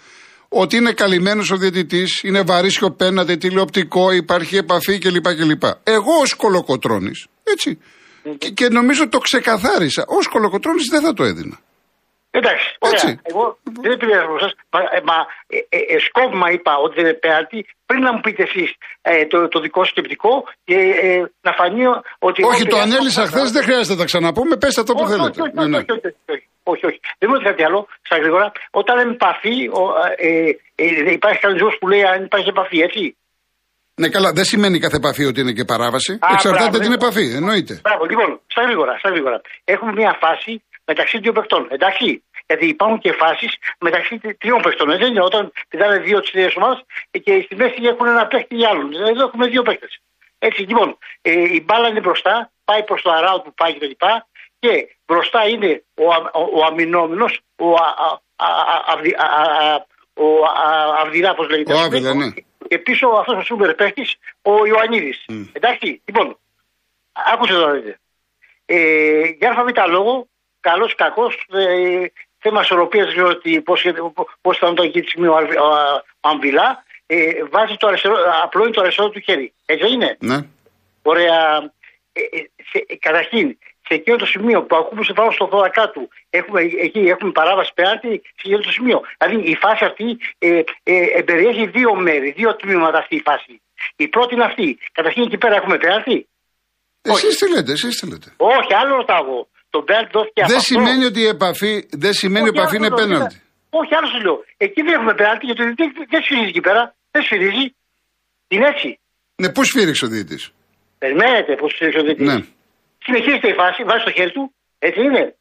ότι 0.54 0.76
είναι 0.76 0.92
καλυμμένος 0.92 1.50
ο 1.50 1.56
διαιτητής, 1.56 2.22
είναι 2.22 2.42
βαρύσιο 2.42 2.90
πένατε, 2.90 3.36
τηλεοπτικό, 3.36 4.10
υπάρχει 4.10 4.56
επαφή 4.56 4.98
κλπ. 4.98 5.26
κλπ. 5.38 5.62
Εγώ 5.82 6.12
ως 6.22 6.34
κολοκοτρόνη, 6.34 7.12
έτσι. 7.42 7.78
Και, 8.38 8.48
και 8.50 8.68
νομίζω 8.68 9.08
το 9.08 9.18
ξεκαθάρισα. 9.18 10.02
Ω 10.02 10.30
κολοκοτρόνη 10.30 10.80
δεν 10.90 11.02
θα 11.02 11.12
το 11.12 11.24
έδινα. 11.24 11.58
Εντάξει, 12.30 12.66
ωραία. 12.78 13.20
Εγώ 13.22 13.58
δεν 13.82 13.92
επηρεάζω 13.92 14.26
από 14.26 14.36
εσά. 14.40 14.48
Μα 15.10 15.16
ε, 15.46 15.56
ε, 15.56 15.78
ε, 15.94 15.98
σκόπιμα 16.08 16.50
είπα 16.50 16.72
ότι 16.84 16.94
δεν 16.94 17.04
είναι 17.04 17.18
πέναλτι 17.24 17.58
πριν 17.86 18.00
να 18.06 18.12
μου 18.12 18.20
πείτε 18.20 18.42
εσείς 18.42 18.70
ε, 19.02 19.26
το, 19.26 19.48
το 19.48 19.60
δικό 19.60 19.84
σκεπτικό 19.84 20.32
και 20.64 20.76
ε, 21.02 21.16
να 21.46 21.52
φανεί 21.58 21.84
ότι. 22.18 22.42
Όχι, 22.42 22.66
το 22.66 22.78
ανέλησα 22.78 23.26
χθες, 23.26 23.50
δεν 23.50 23.62
χρειάζεται 23.62 23.92
να 23.92 23.98
τα 23.98 24.04
ξαναπούμε. 24.04 24.56
Πετε 24.56 24.80
αυτό 24.80 24.94
που 24.94 25.06
θέλετε. 25.08 25.40
Όχι, 25.40 25.40
όχι, 25.40 25.54
ναι, 25.54 25.66
ναι. 25.66 25.84
Όχι, 26.72 26.86
όχι, 26.86 27.00
Δεν 27.18 27.28
μου 27.30 27.38
κάτι 27.48 27.62
άλλο, 27.64 27.80
στα 28.02 28.16
γρήγορα. 28.16 28.52
Όταν 28.70 28.94
είναι 29.00 29.16
επαφή, 29.20 29.56
ε, 30.16 30.50
ε, 30.74 31.12
υπάρχει 31.12 31.40
κανονισμό 31.40 31.70
που 31.80 31.88
λέει 31.88 32.02
αν 32.12 32.24
υπάρχει 32.24 32.48
επαφή, 32.48 32.78
έτσι. 32.88 33.16
Ναι, 34.00 34.08
καλά, 34.08 34.30
δεν 34.32 34.44
σημαίνει 34.44 34.78
κάθε 34.78 34.96
επαφή 34.96 35.24
ότι 35.24 35.40
είναι 35.40 35.52
και 35.52 35.64
παράβαση. 35.64 36.12
Α, 36.12 36.28
Εξαρτάται 36.32 36.70
μπράβο, 36.70 36.84
την 36.84 36.88
ναι. 36.88 37.00
επαφή, 37.00 37.26
εννοείται. 37.40 37.74
Μπράβο, 37.86 38.04
λοιπόν, 38.04 38.40
στα 38.46 38.62
γρήγορα, 38.62 38.98
στα 38.98 39.08
γρήγορα. 39.10 39.40
Έχουμε 39.64 39.92
μια 39.92 40.12
φάση 40.20 40.62
μεταξύ 40.90 41.18
δύο 41.18 41.32
παιχτών. 41.32 41.62
Εντάξει. 41.70 42.22
Γιατί 42.46 42.66
υπάρχουν 42.66 42.98
και 42.98 43.12
φάσεις 43.22 43.52
μεταξύ 43.86 44.14
τριών 44.40 44.60
παιχτών. 44.62 44.86
Δεν 45.02 45.08
είναι 45.10 45.22
όταν 45.30 45.52
πηδάνε 45.68 45.98
δύο 45.98 46.20
τη 46.20 46.30
ίδια 46.34 46.52
ομάδα 46.56 46.82
και 47.24 47.32
στη 47.44 47.54
μέση 47.56 47.78
έχουν 47.92 48.06
ένα 48.06 48.26
παίχτη 48.26 48.54
ή 48.62 48.64
άλλον. 48.70 48.86
Εδώ 49.10 49.22
έχουμε 49.28 49.46
δύο 49.46 49.62
παίχτες. 49.62 49.92
Έτσι 50.38 50.60
λοιπόν, 50.70 50.98
ε, 51.22 51.30
η 51.58 51.60
μπάλα 51.64 51.88
είναι 51.88 52.00
μπροστά, 52.00 52.50
πάει 52.64 52.82
προς 52.88 53.02
το 53.02 53.10
αράου 53.10 53.42
που 53.42 53.52
πάει 53.54 53.72
κτλ. 53.74 53.94
Και, 54.58 54.68
και 54.68 54.96
μπροστά 55.06 55.48
είναι 55.48 55.84
ο, 55.94 56.04
ο, 56.40 56.60
ο 56.60 56.64
αμυνόμενος, 56.64 57.40
ο, 57.56 57.70
ο 60.14 60.26
Αυδηρά, 61.02 61.30
όπω 61.30 61.44
λέγεται. 61.44 61.72
Ο 61.72 61.78
Άβυλα, 61.78 62.14
ναι. 62.14 62.30
Και 62.68 62.78
πίσω 62.78 63.08
αυτός 63.08 63.36
ο 63.36 63.42
σούπερ 63.42 63.74
παίχτης, 63.74 64.14
ο 64.42 64.66
Ιωαννίδης. 64.66 65.24
Mm. 65.28 65.48
Εντάξει, 65.52 66.02
λοιπόν, 66.04 66.38
άκουσε 67.12 67.52
εδώ 67.52 67.70
δείτε. 67.70 67.98
Ε, 68.66 69.22
για 69.38 69.48
αλφαβήτα 69.48 69.86
λόγο, 69.86 70.28
καλός 70.60 70.92
ή 70.92 70.94
κακός, 70.94 71.46
ε, 71.52 72.04
θέμα 72.38 72.60
ισορροπίας, 72.60 73.12
διότι 73.12 73.60
πώς 74.40 74.58
θα 74.58 74.74
το 74.74 74.82
εκεί 74.82 75.00
τη 75.00 75.06
στιγμή 75.08 75.26
ο, 75.26 75.34
ο, 75.34 76.02
Αμβιλά, 76.20 76.84
ε, 77.06 77.44
βάζει 77.50 77.76
το 77.76 77.86
αριστερό, 77.86 78.16
απλώνει 78.42 78.72
το 78.72 78.80
αριστερό 78.80 79.10
του 79.10 79.20
χέρι. 79.20 79.52
Έτσι 79.66 79.92
είναι; 79.92 80.16
Ναι. 80.20 80.38
Ωραία. 81.02 81.72
Ε, 82.12 82.20
ε, 82.20 82.50
σε, 82.70 82.84
ε, 82.86 82.96
καταρχήν, 82.96 83.58
σε 83.86 83.94
εκείνο 83.98 84.16
το 84.16 84.26
σημείο 84.26 84.58
που 84.66 84.76
ακούμε 84.76 85.02
σε 85.04 85.12
πάνω 85.18 85.30
στο 85.30 85.48
θώρακα 85.52 85.84
του, 85.94 86.02
έχουμε, 86.38 86.60
εκεί 86.86 87.00
έχουμε 87.14 87.32
παράβαση 87.40 87.72
πέναντι 87.74 88.12
σε 88.38 88.44
εκείνο 88.46 88.60
το 88.68 88.72
σημείο. 88.76 88.98
Δηλαδή 89.18 89.36
η 89.52 89.56
φάση 89.62 89.82
αυτή 89.90 90.06
ε, 90.38 90.48
ε, 90.82 91.22
περιέχει 91.28 91.64
δύο 91.76 91.90
μέρη, 92.06 92.28
δύο 92.38 92.50
τμήματα 92.56 92.98
αυτή 92.98 93.14
η 93.20 93.22
φάση. 93.28 93.52
Η 93.96 94.06
πρώτη 94.08 94.34
είναι 94.34 94.44
αυτή. 94.50 94.78
Καταρχήν 94.92 95.22
εκεί 95.22 95.38
πέρα 95.38 95.54
έχουμε 95.60 95.76
πέναντι; 95.84 96.16
Εσείς 97.02 97.36
τι 97.38 97.46
λέτε, 97.54 97.72
εσείς 97.72 97.94
τι 97.98 98.04
λέτε. 98.10 98.28
Όχι, 98.36 98.72
άλλο 98.80 98.92
ρωτάω 98.96 99.46
το 99.74 99.80
μπέλτ 99.86 100.08
δόθηκε 100.16 100.42
Δεν 100.54 100.60
σημαίνει 100.70 101.04
ότι 101.10 101.20
η 101.26 101.28
επαφή, 101.36 101.72
δεν 102.02 102.12
σημαίνει 102.20 102.48
ότι 102.48 102.58
η 102.58 102.60
επαφή 102.60 102.76
είναι 102.76 102.92
πέναλτι. 103.00 103.36
Όχι, 103.80 103.92
άλλο 103.98 104.08
σου 104.12 104.20
λέω. 104.26 104.36
Εκεί 104.56 104.80
δεν 104.86 104.92
έχουμε 104.98 105.14
πέναλτι 105.20 105.44
γιατί 105.48 105.62
δεν, 105.62 105.90
δεν 106.12 106.20
σφυρίζει 106.24 106.50
εκεί 106.54 106.60
πέρα. 106.68 106.82
Δεν 107.10 107.22
σφυρίζει. 107.22 107.64
Είναι 108.52 108.66
έτσι. 108.72 108.88
Ναι, 109.40 109.48
πώ 109.56 109.62
σφύριξε 109.64 110.04
ο 110.04 110.08
διαιτητή. 110.08 110.38
Περιμένετε 110.98 111.50
πώ 111.60 111.68
σφύριξε 111.68 111.98
ο 112.02 112.04
διαιτητή. 112.06 112.24
Ναι. 112.30 112.38
Συνεχίζεται 113.04 113.48
η 113.48 113.54
φάση, 113.54 113.84
βάζει 113.84 114.04
το 114.04 114.10
χέρι 114.10 114.32
του, 114.32 114.54
έτσι 114.78 115.00
είναι. 115.00 115.34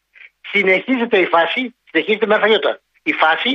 Συνεχίζεται 0.51 1.17
η 1.19 1.25
φάση, 1.25 1.75
συνεχίζεται 1.89 2.25
με 2.25 2.35
αφαγιώτα. 2.35 2.79
Η 3.03 3.13
φάση 3.13 3.51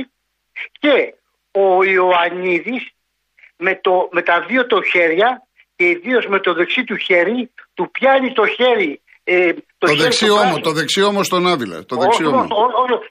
και 0.79 1.13
ο 1.51 1.83
Ιωαννίδης 1.83 2.83
με, 3.57 3.81
με 4.11 4.21
τα 4.21 4.45
δύο 4.47 4.65
το 4.65 4.81
χέρια 4.81 5.47
και 5.75 5.85
ιδίως 5.85 6.25
με 6.27 6.39
το 6.39 6.53
δεξί 6.53 6.83
του 6.83 6.95
χέρι 6.95 7.51
του 7.73 7.91
πιάνει 7.91 8.33
το 8.33 8.45
χέρι 8.47 9.01
ε, 9.31 9.53
το, 9.77 9.87
το 9.87 9.95
δεξί 9.95 10.29
όμο, 10.29 10.59
το 10.59 10.71
δεξί 10.71 11.01
όμο 11.01 11.23
στον 11.23 11.47
Άβυλα. 11.47 11.85
Το 11.85 11.95
δεξί 11.95 12.25
όμο. 12.25 12.47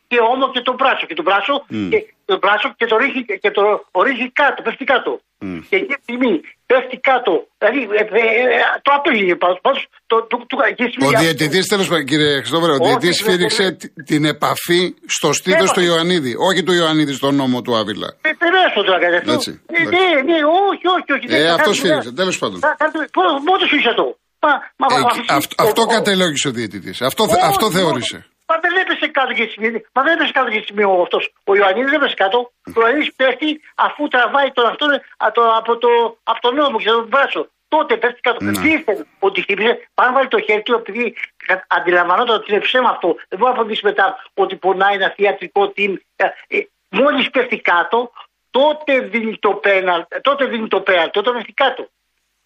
Και 0.07 0.19
όμο 0.33 0.51
και 0.51 0.61
το 0.61 0.73
μπράσο. 0.79 1.07
Και 1.07 1.15
το 1.15 1.23
μπράσο, 1.23 1.55
mm. 1.71 1.89
και, 1.91 1.99
το 2.25 2.39
μπράσο 2.39 2.75
και 2.77 2.87
το 2.87 2.97
ρίχνει, 2.97 3.23
και 3.43 3.51
το 3.51 3.63
ορίζει 3.91 4.31
κάτω, 4.31 4.63
πέφτει 4.63 4.85
κάτω. 4.85 5.21
Mm. 5.41 5.63
Και 5.69 5.77
εκεί 5.77 5.95
τη 5.95 6.03
στιγμή 6.03 6.41
πέφτει 6.71 6.97
κάτω. 7.11 7.33
Δηλαδή 7.61 7.81
ε, 8.01 8.03
ε, 8.03 8.25
ε, 8.57 8.61
το 8.85 8.91
απέλυγε 8.99 9.35
πάντως. 9.43 9.79
Το, 10.11 10.17
το, 10.31 10.37
το, 10.51 10.57
ο 11.09 11.11
διαιτητής, 11.23 11.67
τέλος 11.73 11.89
πάντων, 11.89 12.05
κύριε 12.11 12.33
Χριστόβερα, 12.43 12.73
ο 12.75 12.81
διαιτητής 12.85 13.17
σφύριξε 13.17 13.67
την 14.11 14.23
επαφή 14.35 14.83
στο 15.17 15.29
στήθος 15.33 15.71
του 15.75 15.81
Ιωαννίδη. 15.89 16.33
Όχι 16.49 16.61
του 16.67 16.73
Ιωαννίδη 16.73 17.13
στον 17.13 17.35
νόμο 17.35 17.63
του 17.63 17.77
Άβυλα. 17.77 18.09
Ε, 18.21 18.31
περάσω 18.43 18.81
τώρα 18.87 18.99
κάτι 19.05 19.17
αυτό. 19.17 19.33
Ναι, 19.75 19.83
ναι, 20.29 20.39
όχι, 20.69 20.87
όχι, 20.97 21.11
όχι. 21.17 21.27
Ε, 21.29 21.49
αυτό 21.57 21.71
σφύριξε, 21.73 22.13
τέλος 22.13 22.39
πάντων. 22.39 22.59
Πότε 23.49 23.65
σφύριξε 23.67 23.91
αυτό. 23.95 24.07
Μα, 24.45 24.53
μα, 24.81 24.87
ε, 24.97 25.01
αυτό, 25.39 25.55
αυτό 25.67 25.83
κατελόγησε 25.87 26.49
ο 26.49 26.51
διαιτητής. 26.51 27.03
Αυτό, 27.03 27.23
όχι, 27.23 27.35
αυτό 27.53 27.71
θεώρησε. 27.71 28.27
Μα 28.49 28.59
δεν 28.61 28.77
έπεσε 28.77 29.07
κάτω 29.09 29.33
και 29.33 29.47
στιγμή. 29.51 29.85
Μα 29.93 30.03
δεν 30.03 30.13
έπεσε 30.17 30.33
κάτω 30.33 30.51
και 30.51 30.61
στιγμή 30.63 30.85
ο 30.85 31.01
αυτός. 31.03 31.33
Ο 31.45 31.55
Ιωαννίδης 31.57 31.91
δεν 31.91 32.01
έπεσε 32.01 32.15
κάτω. 32.15 32.53
Ο 32.77 32.81
Ιωαννίδης 32.81 33.15
πέφτει 33.15 33.61
αφού 33.75 34.09
τραβάει 34.09 34.51
τον 34.51 34.67
αυτό 34.67 34.87
το, 35.33 35.55
από, 35.57 35.77
το, 35.77 36.19
από 36.23 36.41
τον 36.41 36.55
νόμο 36.55 36.79
και 36.79 36.89
τον 36.89 37.07
μπράσο. 37.07 37.49
τότε 37.69 37.97
πέφτει 37.97 38.21
κάτω. 38.21 38.45
Ναι. 38.45 38.51
Δίθεν 38.61 39.07
ότι 39.19 39.41
χτύπησε, 39.41 39.89
πάνω 39.95 40.13
βάλει 40.13 40.29
το 40.29 40.41
χέρι 40.41 40.63
του 40.63 40.75
επειδή 40.75 41.17
κα- 41.47 41.67
αντιλαμβανόταν 41.69 42.37
ότι 42.37 42.51
είναι 42.53 42.61
ψέμα 42.61 42.91
αυτό. 42.91 43.17
Δεν 43.29 43.39
μπορεί 43.39 43.53
να 43.53 43.59
αποδείξει 43.59 43.85
μετά 43.85 44.25
ότι 44.35 44.57
πονάει 44.57 44.95
ένα 44.95 45.15
θεατρικό 45.17 45.73
team. 45.77 45.95
Ε, 46.17 46.25
ε, 46.49 46.61
Μόλις 46.91 47.31
πέφτει 47.31 47.61
κάτω, 47.61 48.13
τότε 48.51 48.99
δίνει 49.01 49.39
το 49.39 49.51
πέναλ, 49.51 50.05
τότε 50.21 50.45
δίνει 50.45 50.69
το 50.69 50.81
πέναλ, 50.81 51.11
τότε 51.11 51.31
πέφτει 51.31 51.53
κάτω. 51.53 51.89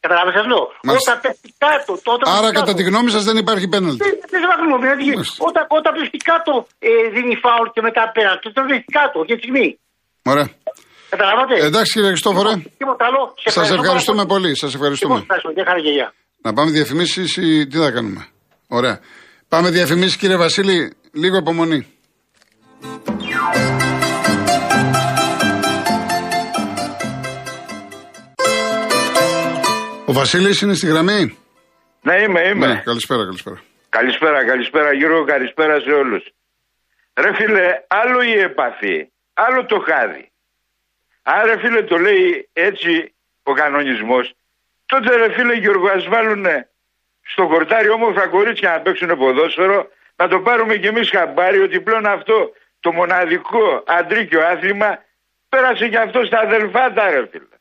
Καταλάβατε 0.05 0.37
σας 0.39 0.47
λέω. 0.53 0.65
Μάλιστα. 0.89 1.11
Όταν 1.13 1.17
πέφτει 1.25 1.49
κάτω, 1.65 1.93
τότε. 2.09 2.23
Άρα, 2.37 2.41
πέφτει 2.41 2.57
κατά 2.59 2.71
κάτω. 2.73 2.79
τη 2.79 2.83
γνώμη 2.91 3.11
σας, 3.17 3.23
δεν 3.29 3.37
υπάρχει 3.45 3.67
πέναλτι. 3.75 4.01
Δεν 4.05 4.15
δεν 4.33 4.39
σε 4.43 4.47
βάζουμε 4.51 4.77
δηλαδή, 4.85 5.05
Μάλιστα. 5.17 5.39
όταν, 5.49 5.65
όταν 5.79 5.91
πέφτει 5.97 6.19
κάτω 6.31 6.53
ε, 6.89 6.91
δίνει 7.15 7.35
φάουλ 7.45 7.67
και 7.75 7.83
μετά 7.89 8.03
πέρα. 8.17 8.33
Τότε 8.43 8.59
πέφτει 8.69 8.91
κάτω 8.99 9.19
για 9.29 9.37
τη 9.37 9.41
στιγμή. 9.45 9.67
Ωραία. 10.33 10.49
Καταλάβατε; 11.13 11.55
Εντάξει, 11.69 11.91
κύριε 11.95 12.11
Χριστόφορε. 12.15 12.53
Τίποτα 12.81 13.03
άλλο. 13.09 13.23
Σε 13.43 13.49
Σας 13.49 13.53
ευχαριστώ 13.53 13.83
ευχαριστούμε 13.85 14.23
πάρα 14.25 14.33
πολύ. 14.35 14.51
Σας 14.63 14.71
Λοιπόν, 14.73 14.77
ευχαριστούμε. 14.79 15.17
ευχαριστώ. 15.25 15.51
Γεια 15.57 15.65
χαρά 15.69 15.81
και 15.87 15.93
γεια. 15.99 16.09
Να 16.47 16.51
πάμε 16.57 16.71
διαφημίσεις 16.79 17.29
ή 17.47 17.49
τι 17.71 17.77
θα 17.85 17.91
κάνουμε. 17.97 18.23
Ωραία. 18.79 18.97
Πάμε 19.53 19.69
διαφημίσεις, 19.79 20.17
κύριε 20.21 20.37
Βασίλη. 20.45 20.77
Λίγο 21.23 21.37
υπομονή. 21.45 21.81
Ο 30.07 30.13
Βασίλης 30.13 30.61
είναι 30.61 30.75
στη 30.75 30.87
γραμμή. 30.87 31.39
Ναι, 32.03 32.15
είμαι, 32.23 32.41
είμαι. 32.49 32.67
Ναι, 32.67 32.83
καλησπέρα, 32.85 33.25
καλησπέρα. 33.25 33.61
Καλησπέρα, 33.89 34.45
καλησπέρα 34.45 34.93
Γιώργο, 34.93 35.25
καλησπέρα 35.25 35.81
σε 35.81 35.91
όλους. 35.91 36.25
Ρε 37.23 37.31
φίλε, 37.35 37.67
άλλο 37.87 38.23
η 38.23 38.39
επαφή, 38.39 38.97
άλλο 39.35 39.65
το 39.65 39.79
χάδι. 39.87 40.31
Αν 41.23 41.47
ρε 41.47 41.59
φίλε 41.59 41.83
το 41.83 41.97
λέει 41.97 42.49
έτσι 42.53 43.15
ο 43.43 43.53
κανονισμός, 43.53 44.35
τότε 44.87 45.17
ρε 45.17 45.33
φίλε 45.33 45.55
Γιώργο 45.55 45.89
ας 45.89 46.05
βάλουνε 46.09 46.69
στο 47.33 47.47
κορτάρι 47.49 47.89
όμορφα 47.89 48.29
κορίτσια 48.29 48.71
να 48.71 48.81
παίξουν 48.81 49.19
ποδόσφαιρο, 49.19 49.89
να 50.17 50.29
το 50.29 50.39
πάρουμε 50.41 50.75
κι 50.77 50.87
εμείς 50.87 51.11
χαμπάρι 51.11 51.61
ότι 51.61 51.81
πλέον 51.81 52.07
αυτό 52.07 52.37
το 52.81 52.93
μοναδικό 52.93 53.83
αντρίκιο 53.87 54.41
άθλημα 54.53 54.91
πέρασε 55.49 55.89
κι 55.89 55.97
αυτό 55.97 56.25
στα 56.25 56.39
αδελφάτα 56.39 57.11
ρε 57.11 57.27
φίλε. 57.31 57.52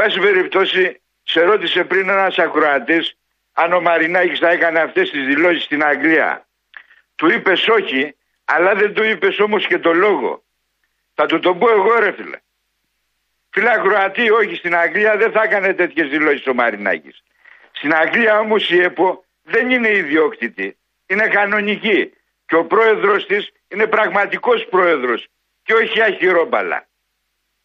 Εν 0.00 0.04
πάση 0.04 0.20
περιπτώσει, 0.20 1.00
σε 1.22 1.40
ρώτησε 1.42 1.84
πριν 1.84 2.08
ένας 2.08 2.38
ακροατής 2.38 3.16
αν 3.52 3.72
ο 3.72 3.80
Μαρινάκης 3.80 4.38
θα 4.38 4.50
έκανε 4.50 4.80
αυτές 4.80 5.10
τις 5.10 5.26
δηλώσεις 5.26 5.62
στην 5.62 5.84
Αγγλία. 5.84 6.48
Του 7.14 7.30
είπες 7.30 7.68
όχι, 7.68 8.16
αλλά 8.44 8.74
δεν 8.74 8.94
του 8.94 9.04
είπες 9.04 9.38
όμως 9.38 9.66
και 9.66 9.78
το 9.78 9.92
λόγο. 9.92 10.44
Θα 11.14 11.26
του 11.26 11.38
το 11.38 11.54
πω 11.54 11.70
εγώ, 11.70 11.98
ρε 11.98 12.12
φίλε. 12.12 12.38
Φίλε 13.50 13.70
ακροατή, 13.70 14.30
όχι, 14.30 14.54
στην 14.54 14.76
Αγγλία 14.76 15.16
δεν 15.16 15.32
θα 15.32 15.42
έκανε 15.42 15.74
τέτοιες 15.74 16.08
δηλώσεις 16.08 16.46
ο 16.46 16.54
Μαρινάκης. 16.54 17.22
Στην 17.70 17.94
Αγγλία 17.94 18.38
όμως 18.38 18.70
η 18.70 18.82
ΕΠΟ 18.82 19.24
δεν 19.42 19.70
είναι 19.70 19.90
ιδιόκτητη. 19.90 20.76
Είναι 21.06 21.28
κανονική. 21.28 22.12
Και 22.46 22.56
ο 22.56 22.64
πρόεδρος 22.64 23.26
της 23.26 23.52
είναι 23.68 23.86
πραγματικός 23.86 24.66
πρόεδρος 24.70 25.28
και 25.62 25.74
όχι 25.74 26.02
αχυρόμπαλα 26.02 26.88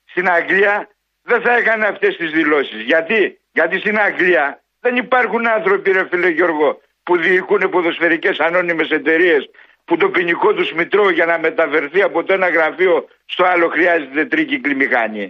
στην 0.06 0.30
Αγγλία 0.30 0.93
δεν 1.30 1.40
θα 1.46 1.52
έκανε 1.60 1.86
αυτές 1.94 2.16
τις 2.20 2.30
δηλώσεις. 2.38 2.80
Γιατί; 2.92 3.20
Γιατί 3.58 3.76
στην 3.84 3.96
Αγγλία 4.08 4.46
δεν 4.86 4.96
υπάρχουν 5.04 5.44
άνθρωποι, 5.58 5.92
ρε 5.92 6.04
φίλε 6.10 6.30
Γιώργο, 6.38 6.70
που 7.06 7.14
διοικούν 7.24 7.62
ποδοσφαιρικές 7.74 8.36
ανώνυμες 8.48 8.90
εταιρείες 9.00 9.44
που 9.86 9.98
το 9.98 10.08
ποινικό 10.16 10.54
τους 10.54 10.70
μητρό 10.80 11.06
για 11.18 11.26
να 11.26 11.40
μεταφερθεί 11.40 12.02
από 12.02 12.24
το 12.24 12.34
ένα 12.34 12.50
γραφείο 12.50 12.96
στο 13.34 13.44
άλλο 13.52 13.68
χρειάζεται 13.76 14.26
τρίκυκλη 14.26 14.76
μηχανή. 14.76 15.26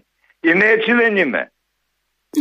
Είναι 0.48 0.66
έτσι, 0.76 0.92
δεν 1.02 1.14
είναι; 1.22 1.42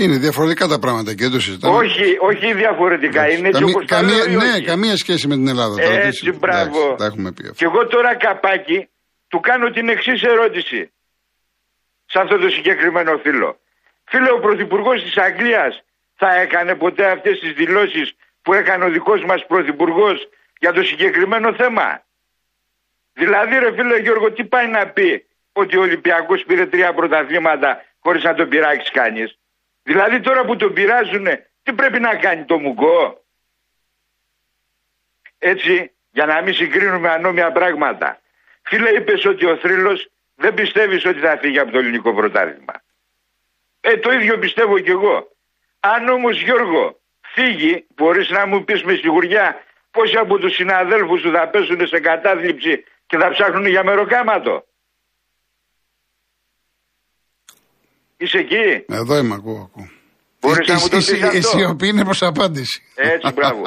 Είναι 0.02 0.16
διαφορετικά 0.16 0.66
τα 0.66 0.78
πράγματα 0.78 1.10
και 1.14 1.22
δεν 1.22 1.32
το 1.32 1.40
συζητάμε. 1.40 1.76
Όχι, 1.76 2.04
όχι 2.30 2.54
διαφορετικά. 2.62 3.22
Είναι 3.32 3.48
έτσι 3.48 3.60
Καμία- 3.60 3.74
όπως 3.76 3.86
τα 3.88 3.94
καμία, 3.96 4.14
λέω 4.16 4.32
ή 4.32 4.36
ναι, 4.36 4.50
όχι. 4.56 4.64
καμία 4.72 4.96
σχέση 4.96 5.24
με 5.28 5.34
την 5.34 5.48
Ελλάδα. 5.48 5.74
τώρα, 5.82 5.96
τι 6.00 6.06
Έτσι, 6.06 6.18
συζητάμε. 6.24 6.38
μπράβο. 6.38 6.78
Εντάξει, 6.80 6.96
Τα 7.00 7.04
έχουμε 7.10 7.32
πει 7.32 7.42
Και 7.42 7.48
αυτό. 7.52 7.64
εγώ 7.68 7.80
τώρα 7.86 8.10
καπάκι 8.24 8.78
του 9.30 9.40
κάνω 9.48 9.66
την 9.76 9.88
εξής 9.88 10.22
ερώτηση 10.22 10.80
σε 12.12 12.20
αυτό 12.20 12.38
το 12.38 12.48
συγκεκριμένο 12.48 13.18
φίλο. 13.18 13.60
Φίλε, 14.04 14.30
ο 14.30 14.38
Πρωθυπουργός 14.38 15.02
της 15.02 15.16
Αγγλίας 15.16 15.82
θα 16.14 16.34
έκανε 16.34 16.74
ποτέ 16.74 17.10
αυτές 17.10 17.38
τις 17.38 17.52
δηλώσεις 17.52 18.14
που 18.42 18.52
έκανε 18.52 18.84
ο 18.84 18.88
δικός 18.88 19.24
μας 19.24 19.46
Πρωθυπουργός 19.46 20.28
για 20.58 20.72
το 20.72 20.82
συγκεκριμένο 20.82 21.54
θέμα; 21.54 22.04
Δηλαδή, 23.12 23.58
ρε 23.58 23.72
φίλε 23.72 23.98
Γιώργο, 23.98 24.32
τι 24.32 24.44
πάει 24.44 24.68
να 24.68 24.88
πει 24.88 25.26
ότι 25.52 25.76
ο 25.76 25.80
Ολυμπιακός 25.80 26.44
πήρε 26.44 26.66
τρία 26.66 26.94
πρωταθλήματα 26.94 27.84
χωρίς 27.98 28.22
να 28.22 28.34
τον 28.34 28.48
πειράξει 28.48 28.90
κανείς; 28.90 29.38
Δηλαδή, 29.82 30.20
τώρα 30.20 30.44
που 30.44 30.56
τον 30.56 30.72
πειράζουν, 30.72 31.26
τι 31.62 31.72
πρέπει 31.72 32.00
να 32.00 32.14
κάνει 32.14 32.44
το 32.44 32.58
μουγκό; 32.58 33.24
Έτσι, 35.38 35.92
για 36.10 36.26
να 36.26 36.40
μην 36.42 36.54
συγκρίνουμε 36.54 37.08
ανώμια 37.10 37.52
πράγματα. 37.52 38.20
Φίλε, 38.62 38.90
είπες 38.90 39.24
ότι 39.24 39.46
ο 39.46 39.56
θρύλος 39.56 40.11
δεν 40.42 40.54
πιστεύεις 40.54 41.04
ότι 41.10 41.20
θα 41.26 41.38
φύγει 41.40 41.58
από 41.58 41.70
το 41.72 41.78
ελληνικό 41.78 42.10
πρωτάθλημα. 42.14 42.74
Ε, 43.80 43.96
το 43.96 44.10
ίδιο 44.12 44.38
πιστεύω 44.38 44.78
κι 44.78 44.90
εγώ. 44.98 45.16
Αν 45.80 46.08
όμως 46.08 46.42
Γιώργο 46.42 46.84
φύγει, 47.34 47.86
μπορείς 47.96 48.28
να 48.30 48.46
μου 48.46 48.64
πεις 48.64 48.82
με 48.82 48.94
σιγουριά 48.94 49.46
πόσοι 49.90 50.16
από 50.24 50.38
τους 50.38 50.54
συναδέλφους 50.54 51.20
σου 51.20 51.30
θα 51.36 51.48
πέσουν 51.52 51.86
σε 51.86 52.00
κατάθλιψη 52.00 52.84
και 53.06 53.16
θα 53.18 53.28
ψάχνουν 53.30 53.66
για 53.66 53.84
μεροκάματο. 53.84 54.64
Είσαι 58.16 58.38
εκεί; 58.38 58.84
Εδώ 58.88 59.18
είμαι, 59.18 59.34
ακούω. 59.34 59.70
ακούω. 59.72 59.88
Μπορείς 60.40 60.68
να 60.68 60.74
μου 60.74 60.88
το 60.88 60.96
Η- 60.96 60.98
πεις 60.98 61.08
η- 61.10 61.22
αυτό. 61.22 61.36
Η 61.36 61.42
σιωπή 61.42 61.86
είναι 61.88 62.04
προς 62.04 62.22
απάντηση. 62.22 62.82
Έτσι, 62.94 63.32
μπράβο. 63.32 63.62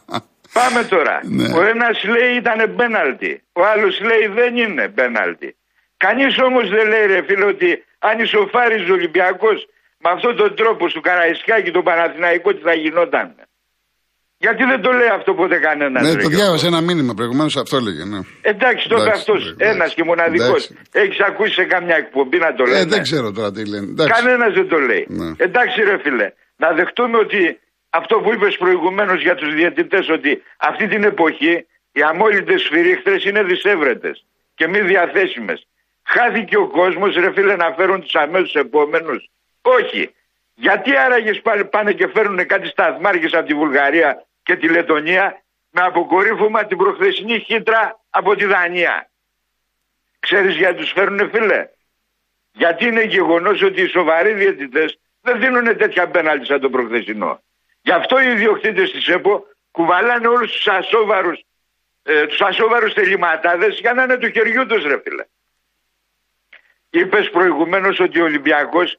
Πάμε 0.58 0.84
τώρα. 0.84 1.20
Ναι. 1.24 1.52
Ο 1.56 1.62
ένας 1.62 2.04
λέει 2.04 2.36
ήταν 2.36 2.74
πέναλτι. 2.76 3.42
Ο 3.52 3.64
άλλος 3.66 4.00
λέει 4.00 4.26
δεν 4.26 4.56
είναι 4.56 4.88
πέναλτι. 4.88 5.56
Κανείς 6.04 6.34
όμως 6.48 6.64
δεν 6.74 6.84
λέει, 6.92 7.06
ρε 7.06 7.22
φίλε, 7.26 7.44
ότι 7.54 7.84
αν 7.98 8.18
ισοφάριζε 8.26 8.90
ο 8.90 8.94
Ολυμπιακός 8.94 9.58
με 10.02 10.10
αυτόν 10.14 10.36
τον 10.36 10.50
τρόπο 10.60 10.84
του 10.94 11.00
Καραϊσκάκη, 11.00 11.70
τον 11.70 11.82
Παναθηναϊκό, 11.88 12.48
τι 12.54 12.62
θα 12.68 12.74
γινόταν; 12.82 13.26
Γιατί 14.44 14.62
δεν 14.64 14.80
το 14.82 14.90
λέει 14.92 15.08
αυτό 15.18 15.30
ποτέ 15.34 15.58
κανένας. 15.68 16.02
Ναι, 16.02 16.22
το 16.22 16.28
διάβασα 16.28 16.66
ένα 16.66 16.80
μήνυμα 16.80 17.12
προηγουμένως, 17.14 17.56
αυτό 17.56 17.76
έλεγε. 17.76 18.04
Ναι. 18.04 18.20
Εντάξει, 18.52 18.88
το 18.88 18.94
είπε 18.96 19.02
Εντάξει, 19.04 19.20
αυτός. 19.20 19.40
εντάξει. 19.50 19.74
Ένας 19.76 19.94
και 19.94 20.04
μοναδικός. 20.04 20.60
Εντάξει. 20.70 20.76
Έχεις 21.02 21.18
ακούσει 21.20 21.52
σε 21.60 21.64
καμιά 21.64 21.96
εκπομπή 21.96 22.38
να 22.38 22.54
το 22.54 22.62
Ε, 22.66 22.70
λένε. 22.70 22.84
δεν 22.94 23.02
ξέρω 23.02 23.32
τώρα 23.32 23.50
τι 23.52 23.62
λένε. 23.72 23.86
Εντάξει. 23.94 24.12
Κανένας 24.22 24.52
δεν 24.58 24.68
το 24.68 24.78
λέει. 24.78 25.04
Ναι. 25.08 25.30
Εντάξει, 25.36 25.82
ρε 25.82 25.98
φίλε, 26.02 26.28
να 26.56 26.68
δεχτούμε 26.78 27.16
ότι 27.18 27.60
αυτό 27.90 28.14
που 28.22 28.32
είπες 28.34 28.56
προηγουμένως 28.56 29.20
για 29.26 29.34
τους 29.34 29.54
διαιτητές, 29.54 30.08
ότι 30.08 30.42
αυτή 30.56 30.86
την 30.88 31.02
εποχή 31.04 31.54
οι 31.92 32.00
αμόλυντε 32.10 32.58
σφυρίχτρες 32.58 33.24
είναι 33.24 33.42
δυσέβρετες 33.42 34.24
και 34.54 34.68
μη 34.68 34.80
διαθέσιμες. 34.80 35.60
Χάθηκε 36.04 36.56
ο 36.56 36.68
κόσμος, 36.68 37.14
ρε 37.14 37.32
φίλε, 37.32 37.56
να 37.56 37.72
φέρουν 37.72 38.00
τους 38.00 38.14
αμέσου 38.14 38.58
επόμενους. 38.58 39.30
Όχι. 39.62 40.14
Γιατί 40.54 40.96
άραγες 40.96 41.40
πάλι 41.40 41.64
πάνε 41.64 41.92
και 41.92 42.08
φέρουν 42.08 42.46
κάτι 42.46 42.68
σταθμάρχες 42.68 43.32
από 43.32 43.46
τη 43.46 43.54
Βουλγαρία 43.54 44.26
και 44.42 44.56
τη 44.56 44.68
Λετωνία 44.68 45.42
με 45.70 45.80
αποκορύφωμα 45.80 46.64
την 46.64 46.76
προχθεσινή 46.76 47.38
χύτρα 47.38 48.00
από 48.10 48.34
τη 48.34 48.44
Δανία. 48.44 49.10
Ξέρεις 50.18 50.56
γιατί 50.56 50.76
τους 50.80 50.92
φέρουνε 50.92 51.28
φίλε; 51.28 51.68
Γιατί 52.52 52.86
είναι 52.86 53.02
γεγονός 53.02 53.62
ότι 53.62 53.80
οι 53.82 53.86
σοβαροί 53.86 54.32
διαιτητές 54.32 54.98
δεν 55.20 55.40
δίνουν 55.40 55.76
τέτοια 55.76 56.08
πέναλτι 56.08 56.46
σαν 56.46 56.60
το 56.60 56.70
προχθεσινό. 56.70 57.42
Γι' 57.82 57.92
αυτό 57.92 58.20
οι 58.20 58.30
ιδιοκτήτες 58.30 58.90
της 58.90 59.08
ΕΠΟ 59.08 59.46
κουβαλάνε 59.70 60.26
όλους 60.26 60.52
τους 60.52 60.68
ασόβαρους 60.68 61.44
ε, 62.02 62.26
τους 62.26 62.40
ασόβαρους 62.40 62.94
τελειματάδες 62.94 63.78
για 63.78 63.92
να 63.92 64.02
είναι 64.02 64.16
του 64.16 64.30
χεριού 64.30 64.66
τους 64.66 64.84
ρε 64.84 65.00
φίλε. 65.04 65.24
Είπες 66.90 67.30
προηγουμένως 67.30 68.00
ότι 68.00 68.20
ο 68.20 68.24
Ολυμπιακός 68.24 68.96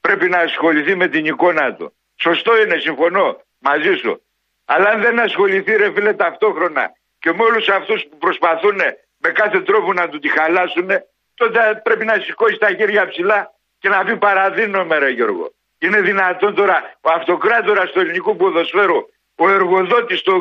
πρέπει 0.00 0.28
να 0.28 0.38
ασχοληθεί 0.38 0.94
με 0.94 1.08
την 1.08 1.24
εικόνα 1.24 1.74
του. 1.74 1.94
Σωστό 2.16 2.60
είναι, 2.60 2.76
συμφωνώ 2.78 3.42
μαζί 3.58 3.94
σου. 3.94 4.22
Αλλά 4.64 4.88
αν 4.88 5.00
δεν 5.00 5.20
ασχοληθεί 5.20 5.76
ρε 5.76 5.92
φίλε 5.92 6.12
ταυτόχρονα 6.14 6.92
και 7.18 7.32
με 7.32 7.42
όλους 7.42 7.68
αυτούς 7.68 8.06
που 8.06 8.18
προσπαθούν 8.18 8.76
με 9.16 9.30
κάθε 9.30 9.60
τρόπο 9.60 9.92
να 9.92 10.08
του 10.08 10.18
τη 10.18 10.28
χαλάσουν, 10.28 10.88
τότε 11.34 11.80
πρέπει 11.84 12.04
να 12.04 12.14
σηκώσει 12.14 12.56
τα 12.56 12.68
χέρια 12.74 13.08
ψηλά 13.08 13.54
και 13.78 13.88
να 13.88 14.04
πει 14.04 14.16
παραδίνομαι 14.16 14.98
ρε 14.98 15.08
Γιώργο. 15.08 15.52
Είναι 15.78 16.00
δυνατόν 16.00 16.54
τώρα 16.54 16.94
ο 17.00 17.10
αυτοκράτορας 17.10 17.90
του 17.90 18.00
ελληνικού 18.00 18.36
ποδοσφαίρου, 18.36 19.08
ο 19.34 19.48
εργοδότης 19.48 20.22
το 20.22 20.40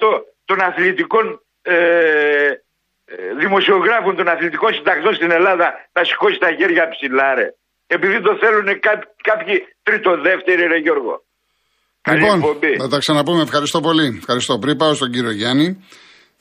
80% 0.00 0.22
των 0.44 0.60
αθλητικών 0.60 1.42
ε, 1.62 1.74
ε, 1.74 2.62
δημοσιογράφων 3.42 4.12
των 4.18 4.26
αθλητικών 4.28 4.70
συντακτών 4.74 5.14
στην 5.14 5.30
Ελλάδα 5.38 5.66
να 5.96 6.02
σηκώσει 6.08 6.38
τα 6.44 6.50
χέρια 6.58 6.84
ψηλά 6.94 7.28
ρε. 7.38 7.48
Επειδή 7.96 8.16
το 8.26 8.32
θέλουν 8.42 8.68
κά, 8.84 8.92
κάποιοι 9.28 9.54
τρίτο-δεύτεροι 9.86 10.62
ρε 10.72 10.78
Γιώργο. 10.84 11.14
Καλή 12.00 12.20
Λοιπόν, 12.20 12.38
εκπομπή. 12.38 12.72
θα 12.76 12.88
τα 12.88 12.98
ξαναπούμε. 12.98 13.42
Ευχαριστώ 13.42 13.80
πολύ. 13.80 14.06
Ευχαριστώ. 14.22 14.58
Πριν 14.58 14.76
πάω 14.76 14.94
στον 14.94 15.10
κύριο 15.10 15.30
Γιάννη, 15.30 15.68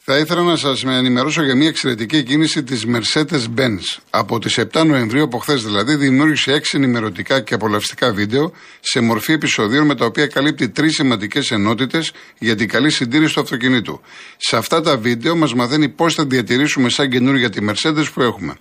Θα 0.10 0.18
ήθελα 0.18 0.42
να 0.42 0.56
σας 0.56 0.84
ενημερώσω 0.84 1.44
για 1.44 1.56
μια 1.56 1.68
εξαιρετική 1.68 2.24
κίνηση 2.24 2.64
της 2.64 2.86
Mercedes-Benz. 2.88 3.80
Από 4.10 4.40
τις 4.40 4.58
7 4.58 4.86
Νοεμβρίου, 4.86 5.24
από 5.24 5.38
χθες 5.38 5.64
δηλαδή, 5.64 5.96
δημιούργησε 5.96 6.52
6 6.52 6.74
ενημερωτικά 6.74 7.42
και 7.42 7.54
απολαυστικά 7.54 8.14
βίντεο 8.14 8.52
σε 8.80 9.00
μορφή 9.00 9.32
επεισοδίων 9.32 9.86
με 9.86 9.96
τα 9.96 10.06
οποία 10.06 10.28
καλύπτει 10.28 10.70
τρεις 10.70 10.94
σημαντικές 10.94 11.52
ενότητες 11.52 12.12
για 12.38 12.56
την 12.56 12.68
καλή 12.68 12.90
συντήρηση 12.90 13.34
του 13.34 13.40
αυτοκινήτου. 13.40 14.02
Σε 14.38 14.58
αυτά 14.58 14.82
τα 14.82 14.98
βίντεο 14.98 15.36
μας 15.36 15.54
μαθαίνει 15.54 15.90
πώς 15.90 16.14
θα 16.14 16.26
διατηρήσουμε 16.26 16.90
σαν 16.90 17.10
καινούργια 17.10 17.50
τη 17.50 17.66
Mercedes 17.70 18.06
που 18.14 18.22
έχουμε. 18.22 18.58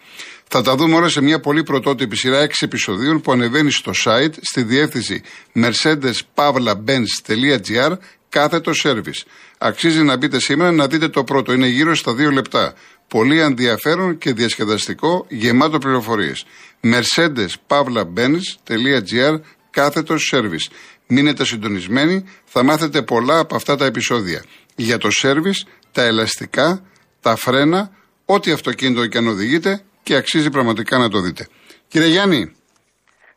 Θα 0.48 0.62
τα 0.62 0.76
δούμε 0.76 0.94
όλα 0.94 1.08
σε 1.08 1.20
μια 1.20 1.40
πολύ 1.40 1.62
πρωτότυπη 1.62 2.16
σειρά 2.16 2.46
6 2.46 2.50
επεισοδίων 2.60 3.20
που 3.20 3.32
ανεβαίνει 3.32 3.70
στο 3.70 3.92
site 4.04 4.34
στη 4.40 4.62
διεύθυνση 4.62 5.22
mercedes-benz.gr 5.54 7.92
κάθετο 8.28 8.72
service. 8.82 9.22
Αξίζει 9.58 10.02
να 10.02 10.16
μπείτε 10.16 10.40
σήμερα 10.40 10.72
να 10.72 10.86
δείτε 10.86 11.08
το 11.08 11.25
πρώτο. 11.25 11.52
Είναι 11.52 11.66
γύρω 11.66 11.94
στα 11.94 12.14
δύο 12.14 12.30
λεπτά. 12.30 12.75
Πολύ 13.08 13.40
ενδιαφέρον 13.40 14.18
και 14.18 14.32
διασκεδαστικό, 14.32 15.26
γεμάτο 15.28 15.78
πληροφορίες. 15.78 16.44
mercedes-benz.gr 16.82 19.40
κάθετος 19.70 20.32
service. 20.34 20.72
Μείνετε 21.06 21.44
συντονισμένοι, 21.44 22.25
θα 22.44 22.62
μάθετε 22.62 23.02
πολλά 23.02 23.38
από 23.38 23.56
αυτά 23.56 23.76
τα 23.76 23.84
επεισόδια. 23.84 24.44
Για 24.76 24.98
το 24.98 25.08
service, 25.22 25.66
τα 25.92 26.02
ελαστικά, 26.02 26.84
τα 27.20 27.36
φρένα, 27.36 27.90
ό,τι 28.25 28.50
αυτοκίνητο 28.50 29.06
και 29.06 29.18
αν 29.18 29.26
οδηγείτε 29.26 29.82
και 30.02 30.14
αξίζει 30.14 30.50
πραγματικά 30.50 30.98
να 30.98 31.08
το 31.08 31.20
δείτε. 31.20 31.48
Κύριε 31.88 32.08
Γιάννη. 32.08 32.56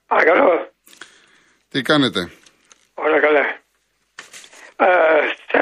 Παρακαλώ. 0.08 0.72
Τι 1.70 1.82
κάνετε; 1.82 2.32
Όλα 2.94 3.20
καλά. 3.20 3.49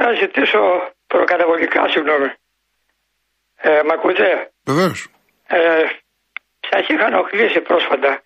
Ε, 0.08 0.14
θέλω 0.14 0.20
να 0.20 0.20
ζητήσω 0.22 0.62
προκαταβολικά, 1.08 1.88
συγγνώμη. 1.94 2.30
Ε, 3.58 3.82
μ' 3.86 3.92
ακούτε; 3.92 4.52
Βεβαίως. 4.66 5.08
Ε, 5.48 5.84
σας 6.70 6.88
είχα 6.88 7.06
ενοχλήσει 7.06 7.62
πρόσφατα. 7.62 8.22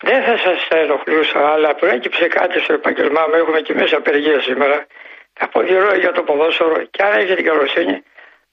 Δεν 0.00 0.22
θα 0.26 0.36
σας 0.44 0.68
ενοχλούσα, 0.68 1.40
αλλά 1.52 1.74
προέκυψε 1.74 2.26
κάτι 2.28 2.60
στο 2.60 2.72
επάγγελμά 2.72 3.22
μου. 3.28 3.34
Έχουμε 3.34 3.60
και 3.60 3.74
μέσα 3.74 3.96
απεργία 3.96 4.40
σήμερα. 4.40 4.86
Θα 5.32 5.48
πω 5.48 5.60
δύο 5.60 5.80
λόγια 5.80 5.98
για 6.04 6.12
το 6.12 6.22
ποδόσφαιρο 6.22 6.76
και 6.90 7.02
αν 7.02 7.12
έχετε 7.18 7.34
την 7.34 7.44
καλοσύνη, 7.44 8.02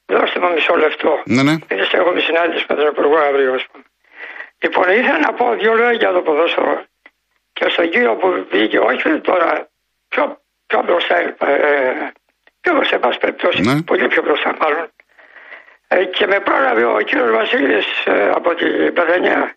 δώστε 0.05 0.39
μου 0.39 0.51
μισό 0.53 0.75
λεπτό. 0.75 1.21
Ναι, 1.25 1.43
ναι. 1.43 1.55
Δεν 1.67 1.79
έχουμε 1.91 2.19
συνάντηση 2.19 2.65
με 2.69 2.75
τον 2.75 2.87
Υπουργό 2.87 3.17
αύριο, 3.17 3.53
ας 3.53 3.65
πούμε. 3.71 3.83
Λοιπόν, 4.61 4.83
ήθελα 4.99 5.19
να 5.27 5.33
πω 5.33 5.45
δύο 5.61 5.73
λόγια 5.73 5.97
για 6.03 6.11
το 6.11 6.21
ποδόσφαιρο 6.21 6.75
και 7.53 7.65
στον 7.69 7.89
κύριο 7.89 8.15
που 8.15 8.27
βγήκε, 8.51 8.79
όχι 8.79 9.19
τώρα, 9.29 9.69
πιο 10.07 10.23
πιο 10.69 10.83
μπροστά, 10.85 11.15
ε, 11.17 12.11
πιο 12.61 12.73
μπροστά, 12.73 12.95
εν 12.95 13.01
πάση 13.01 13.17
περιπτώσει, 13.17 13.61
Ναι. 13.61 13.81
πολύ 13.81 14.07
πιο 14.07 14.21
μπροστά 14.21 14.55
μάλλον. 14.61 14.87
Ε, 15.87 16.03
και 16.05 16.27
με 16.27 16.39
πρόλαβε 16.39 16.83
ο 16.85 16.99
κύριος 17.01 17.31
Βασίλης 17.31 17.85
ε, 18.05 18.29
από 18.35 18.55
την 18.55 18.93
Πεθανιά. 18.93 19.53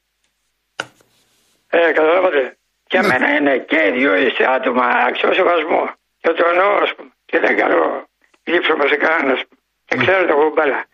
Ε, 1.71 1.93
καταλάβατε. 1.93 2.57
Για 2.91 3.01
Ναι. 3.01 3.07
μένα 3.07 3.35
είναι 3.37 3.59
και 3.59 3.83
οι 3.87 3.91
δύο 3.99 4.15
είστε 4.17 4.51
άτομα 4.55 4.85
άξιο 4.87 5.33
σεβασμό. 5.33 5.91
Και 6.21 6.29
το 6.29 6.45
εννοώ, 6.51 6.77
ας 6.77 6.95
πούμε. 6.95 7.11
Και 7.25 7.39
δεν 7.39 7.57
κάνω 7.57 8.05
λείψωμα 8.45 8.87
σε 8.87 8.97
κανέναν, 8.97 9.31
ας 9.37 9.43
πούμε. 9.49 9.61
Και 9.85 9.97
Ναι. 9.97 10.05
ξέρω 10.05 10.27
το 10.27 10.35
κουμπάλα. 10.35 10.85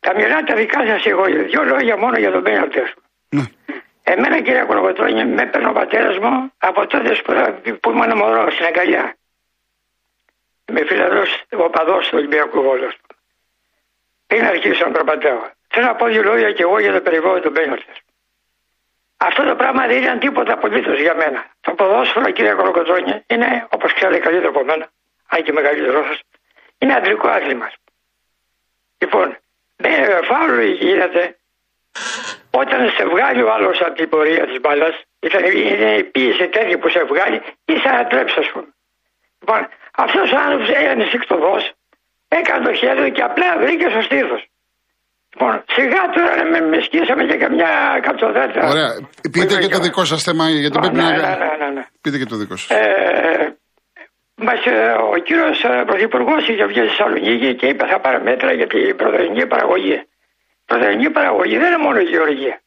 Τα 0.00 0.14
μιλάω 0.14 0.42
τα 0.44 0.54
δικά 0.54 0.86
σας 0.86 1.06
εγώ. 1.06 1.24
Δύο 1.24 1.62
λόγια 1.64 1.96
μόνο 1.96 2.18
για 2.18 2.30
τον 2.30 2.42
Πέναλτη, 2.42 2.78
ας 2.80 2.92
πούμε. 2.94 3.42
Ναι. 3.42 3.72
Εμένα 4.12 4.36
κύριε 4.40 4.62
Κολοκοτρώνη 4.62 5.24
με 5.24 5.42
έπαιρνε 5.42 5.68
ο 5.68 5.72
πατέρας 5.72 6.18
μου 6.18 6.52
από 6.58 6.86
τότε 6.86 7.14
που, 7.24 7.32
που 7.80 7.90
ήμουν 7.90 8.16
μωρός 8.16 8.52
στην 8.54 8.66
αγκαλιά. 8.66 9.14
Είμαι 10.68 10.84
φιλαδό 10.84 11.22
οπαδός 11.52 12.08
του 12.08 12.18
Ολυμπιακού 12.18 12.62
Βόλου. 12.62 12.90
Πριν 14.26 14.44
αρχίσω 14.44 14.84
να 14.84 14.90
περπατάω. 14.90 15.50
Θέλω 15.68 15.86
να 15.86 15.94
πω 15.94 16.06
δύο 16.06 16.22
λόγια 16.22 16.52
και 16.52 16.62
εγώ 16.62 16.80
για 16.80 16.92
το 16.92 17.00
περιβάλλον 17.00 17.40
του 17.40 17.50
Μπέναλτη. 17.50 17.92
Αυτό 19.16 19.44
το 19.44 19.56
πράγμα 19.56 19.86
δεν 19.86 20.02
ήταν 20.02 20.18
τίποτα 20.18 20.52
απολύτως 20.52 21.00
για 21.00 21.14
μένα. 21.14 21.44
Το 21.60 21.72
ποδόσφαιρο, 21.72 22.30
κύριε 22.30 22.52
Κολοκοτρώνη, 22.52 23.24
είναι 23.26 23.66
όπως 23.70 23.94
ξέρετε 23.94 24.18
καλύτερα 24.18 24.48
από 24.48 24.64
μένα, 24.64 24.90
αν 25.28 25.42
και 25.42 25.52
μεγαλύτερό 25.52 26.04
σας, 26.04 26.20
είναι 26.78 26.94
αντρικό 26.94 27.28
άθλημα. 27.28 27.72
Λοιπόν, 28.98 29.36
δεν 29.76 30.24
φάουλο 30.24 30.62
γίνεται 30.62 31.36
όταν 32.50 32.90
σε 32.90 33.04
βγάλει 33.04 33.42
ο 33.42 33.52
άλλος 33.52 33.80
από 33.80 33.94
την 33.94 34.08
πορεία 34.08 34.46
της 34.46 34.60
μπάλας, 34.60 35.02
είναι 35.54 35.96
η 35.96 36.04
πίεση 36.04 36.48
τέτοια 36.48 36.78
που 36.78 36.88
σε 36.88 37.04
βγάλει, 37.04 37.42
είσαι 37.64 37.88
να 37.88 38.06
τρέψει, 38.06 38.38
ας 38.38 38.50
πούμε. 38.50 38.66
Λοιπόν, 39.40 39.60
αυτός 40.04 40.26
ο 40.32 40.38
άνθρωπος 40.44 40.68
έγινε 40.80 41.04
συκτοδό, 41.12 41.56
έκανε 42.28 42.64
το 42.68 42.72
χέρι 42.80 43.00
του 43.04 43.10
και 43.16 43.22
απλά 43.22 43.48
βρήκε 43.62 43.86
στο 43.94 44.02
στήθος. 44.08 44.42
Λοιπόν, 45.32 45.64
σιγά 45.76 46.02
τώρα 46.14 46.32
να 46.36 46.44
με, 46.52 46.58
με 46.70 46.78
σκίσαμε 46.86 47.22
και 47.30 47.36
καμιά 47.44 47.70
καψοδέτα. 48.06 48.60
Ωραία. 48.72 48.90
Πείτε 49.32 49.54
και 49.62 49.68
το 49.68 49.80
δικό 49.86 50.04
σας 50.04 50.22
θέμα, 50.22 50.44
γιατί 50.48 50.76
Α, 50.78 50.80
πρέπει 50.80 50.96
ναι, 50.96 51.02
να. 51.02 51.10
ναι, 51.10 51.16
ναι, 51.16 51.50
ναι, 51.60 51.68
ναι. 51.76 51.84
Πείτε 52.00 52.18
και 52.18 52.24
το 52.24 52.36
δικό 52.36 52.56
σας. 52.56 52.70
Ε, 52.70 53.56
μας, 54.34 54.60
ε, 54.66 54.94
ο 55.14 55.16
κύριος 55.26 55.58
Πρωθυπουργός 55.86 56.48
είχε 56.48 56.64
βγει 56.66 56.78
στη 56.78 56.88
Θεσσαλονίκη 56.88 57.54
και 57.54 57.66
είπε 57.66 57.86
θα 57.86 58.00
πάρει 58.00 58.22
μέτρα 58.22 58.52
για 58.52 58.66
την 58.66 58.96
πρωτεϊνική 58.96 59.46
παραγωγή. 59.46 59.92
Η 59.92 60.64
πρωτεϊνική 60.64 61.10
παραγωγή 61.10 61.56
δεν 61.58 61.66
είναι 61.66 61.82
μόνο 61.86 61.98
η 62.00 62.04
γεωργία. 62.04 62.60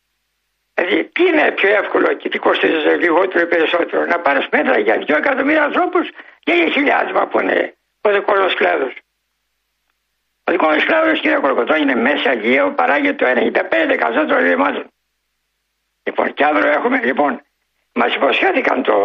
Δηλαδή, 0.84 1.04
τι 1.04 1.24
είναι 1.24 1.52
πιο 1.52 1.70
εύκολο 1.70 2.13
και 2.13 2.30
τι 2.30 2.38
κοστίζει 2.38 2.89
λιγότερο 3.04 3.39
ή 3.46 3.48
περισσότερο, 3.48 4.06
να 4.06 4.20
πάρεις 4.20 4.48
μέτρα 4.52 4.80
για 4.80 4.98
2 4.98 5.15
εκατομμύρια 5.15 5.63
ανθρώπους 5.63 6.10
και 6.39 6.54
για 6.54 6.70
χιλιάδες 6.70 7.12
που 7.30 7.39
είναι 7.39 7.74
ο 8.02 8.12
δικός 8.12 8.39
μα 8.39 8.48
κλάδος. 8.54 8.94
Ο 10.44 10.52
δικός 10.52 10.76
μα 10.76 10.84
κλάδος, 10.84 11.20
κύριε 11.20 11.38
Κορκοτό, 11.38 11.76
είναι 11.76 11.96
μέσα 11.96 12.30
Αιγαίο, 12.32 12.72
παράγει 12.72 13.13
το 13.13 13.26
95% 13.26 14.26
των 14.28 14.38
ρημάτων. 14.38 14.86
Λοιπόν, 16.04 16.34
και 16.34 16.44
αύριο 16.46 16.72
έχουμε, 16.72 17.02
λοιπόν, 17.04 17.41
Μας 17.94 18.15
υποσχέθηκαν 18.15 18.84
το, 18.84 18.96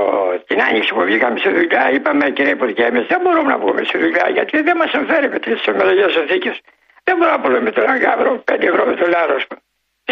την 0.46 0.62
άνοιξη 0.62 0.94
που 0.94 1.00
βγήκαμε 1.00 1.38
στη 1.38 1.48
δουλειά. 1.48 1.90
Είπαμε, 1.90 2.30
κύριε 2.30 2.52
Υπουργέ, 2.52 2.84
εμείς 2.84 3.06
δεν 3.06 3.20
μπορούμε 3.20 3.50
να 3.52 3.58
βγούμε 3.58 3.84
στη 3.84 3.98
δουλειά 3.98 4.28
γιατί 4.28 4.62
δεν 4.62 4.76
μας 4.76 4.90
συμφέρει 4.90 5.28
με 5.28 5.38
τι 5.38 5.50
μελλοντικέ 5.70 6.08
συνθήκες. 6.08 6.60
Δεν 7.04 7.16
μπορούμε 7.16 7.36
να 7.36 7.42
πούμε 7.42 7.60
με 7.60 7.70
τον 7.70 7.90
Αγκάβρο 7.90 8.44
5 8.52 8.62
ευρώ 8.62 8.84
με 8.86 8.94
το 8.94 9.06
λάρος. 9.08 9.46
Εμεί 9.46 9.65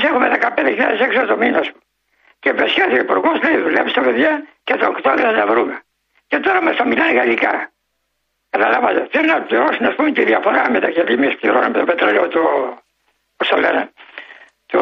έχουμε 0.08 0.26
15.000 0.40 1.00
έξω 1.06 1.20
το 1.26 1.36
μήνα. 1.42 1.62
Και 2.40 2.48
υποσχέθηκε 2.54 2.98
ο 3.00 3.02
Υπουργό, 3.06 3.30
λέει, 3.44 3.56
δουλέψτε 3.66 4.00
παιδιά 4.06 4.32
και 4.66 4.74
το 4.80 4.86
Οκτώβριο 4.92 5.24
θα 5.30 5.34
τα 5.40 5.46
βρούμε. 5.52 5.74
Και 6.30 6.38
τώρα 6.44 6.62
μα 6.62 6.70
τα 6.78 6.84
μιλάνε 6.86 7.12
γαλλικά. 7.18 7.52
Καταλάβατε. 8.50 9.00
Θέλουν 9.12 9.26
να 9.36 9.40
πληρώσουν, 9.42 9.84
α 9.86 9.92
πούμε, 9.96 10.12
τη 10.12 10.24
διαφορά 10.24 10.70
μεταξύ 10.70 10.94
γιατί 10.98 11.12
εμεί 11.12 11.28
πληρώνουμε 11.40 11.78
το 11.78 11.84
πετρέλαιο 11.84 12.28
το. 12.28 12.40
Πώ 13.36 13.44
το 13.52 13.56
λένε. 13.64 13.82
Το. 14.66 14.80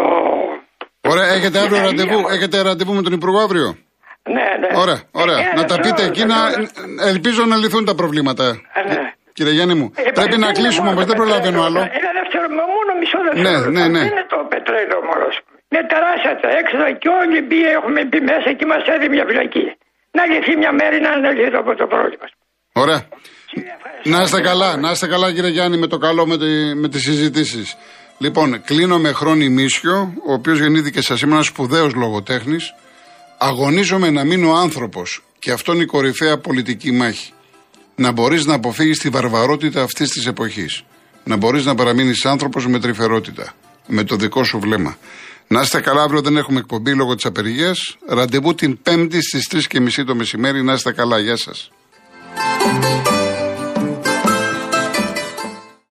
Ωραία, 1.13 1.27
έχετε 1.37 1.59
αύριο 1.59 1.77
Γαλλία. 1.83 1.91
ραντεβού, 2.05 2.29
έχετε 2.29 2.63
ραντεβού 2.63 2.93
με 2.95 3.03
τον 3.03 3.13
Υπουργό 3.13 3.39
αύριο. 3.41 3.77
Ναι, 4.23 4.47
ναι. 4.61 4.69
Ωραία, 4.83 5.01
ωραία. 5.11 5.39
Ε, 5.39 5.53
να 5.55 5.65
τα 5.65 5.75
θέλω- 5.75 5.83
πείτε 5.95 6.03
εκεί 6.09 6.25
να. 6.25 6.51
θέλω- 6.51 6.69
Ελπίζω 7.07 7.45
να 7.45 7.57
λυθούν 7.57 7.85
τα 7.85 7.95
προβλήματα. 7.95 8.45
Ε, 8.73 8.83
ναι. 8.83 9.13
Κύριε 9.37 9.53
Γιάννη 9.57 9.75
μου, 9.81 9.87
Ε, 9.95 10.03
πρέπει 10.19 10.37
να 10.45 10.49
είναι 10.49 10.59
κλείσουμε 10.59 10.89
μόνο 10.89 10.97
όμως, 10.97 11.05
το 11.05 11.11
δεν 11.11 11.19
προλαβαίνω 11.21 11.61
πετρέλαιο. 11.61 11.67
άλλο. 11.69 11.81
Ένα 12.01 12.11
δεύτερο, 12.19 12.47
μα 12.59 12.65
μόνο 12.77 12.91
μισό 13.01 13.19
δεύτερο. 13.27 13.43
Ναι, 13.45 13.55
ναι, 13.77 13.85
ναι. 13.95 14.03
Δεν 14.05 14.11
είναι 14.15 14.27
το 14.35 14.39
πετρέλαιο 14.53 15.01
μόνο. 15.11 15.27
Είναι 15.71 15.85
τεράστια 15.93 16.33
τα 16.43 16.49
έξοδα 16.61 16.87
και 17.03 17.09
όλοι 17.21 17.39
μπει, 17.49 17.61
έχουμε 17.79 18.01
μπει 18.09 18.19
μέσα 18.33 18.49
και 18.57 18.63
είμαστε 18.67 18.89
έτοιμοι 18.97 19.15
για 19.19 19.27
φυλακή. 19.31 19.67
Να 20.17 20.23
λυθεί 20.31 20.53
μια 20.63 20.73
μέρη 20.81 20.99
να 21.07 21.11
λυθεί 21.35 21.51
το, 21.57 21.61
το 21.83 21.87
πρόβλημα. 21.95 22.27
Ωραία. 22.83 23.01
Να 24.13 24.19
είστε 24.23 24.41
καλά, 24.51 24.71
να 24.85 24.89
είστε 24.91 25.07
καλά 25.15 25.27
κύριε 25.35 25.51
Γιάννη 25.57 25.77
με 25.79 25.87
το 25.93 25.99
καλό 26.07 26.23
με, 26.27 26.37
τη, 26.43 26.51
με 26.83 26.89
τις 26.93 27.03
συζητήσεις. 27.03 27.77
Λοιπόν, 28.19 28.63
κλείνω 28.65 28.99
με 28.99 29.13
χρόνι 29.13 29.49
Μίσιο, 29.49 29.97
ο 30.29 30.33
οποίος 30.33 30.59
γεννήθηκε 30.59 31.01
σας 31.03 31.19
σήμερα 31.19 31.35
ένας 31.37 31.47
σπουδαίος 31.47 31.95
λογοτέχνης. 31.95 32.75
Αγωνίζομαι 33.39 34.11
να 34.11 34.25
μείνω 34.25 34.53
άνθρωπος 34.55 35.23
και 35.39 35.51
αυτό 35.53 35.73
είναι 35.73 35.83
η 35.83 35.87
κορυφαία 35.87 36.39
πολιτική 36.39 36.93
μάχη. 36.93 37.33
Να 37.95 38.13
μπορείς 38.13 38.45
να 38.45 38.55
αποφύγεις 38.55 38.99
τη 38.99 39.09
βαρβαρότητα 39.09 39.83
αυτής 39.83 40.11
της 40.11 40.27
εποχής. 40.27 40.83
Να 41.25 41.37
μπορείς 41.37 41.65
να 41.65 41.75
παραμείνεις 41.75 42.25
άνθρωπος 42.25 42.67
με 42.67 42.81
τρυφερότητα. 42.81 43.55
Με 43.87 44.05
το 44.05 44.17
δικό 44.17 44.45
σου 44.45 44.59
βλέμμα. 44.59 44.97
Να 45.47 45.61
είστε 45.61 45.81
καλά, 45.81 46.03
αύριο 46.03 46.21
δεν 46.21 46.37
έχουμε 46.37 46.59
εκπομπή 46.59 46.95
λόγω 46.95 47.15
της 47.15 47.25
απεργίας. 47.25 47.97
Ραντεβού 48.09 48.55
την 48.55 48.83
Πέμπτη 48.83 49.23
στις 49.23 49.49
3.30 49.49 50.05
το 50.05 50.15
μεσημέρι. 50.15 50.63
Να 50.63 50.73
είστε 50.73 50.93
καλά, 50.93 51.19
γεια 51.19 51.37
σας. 51.37 51.71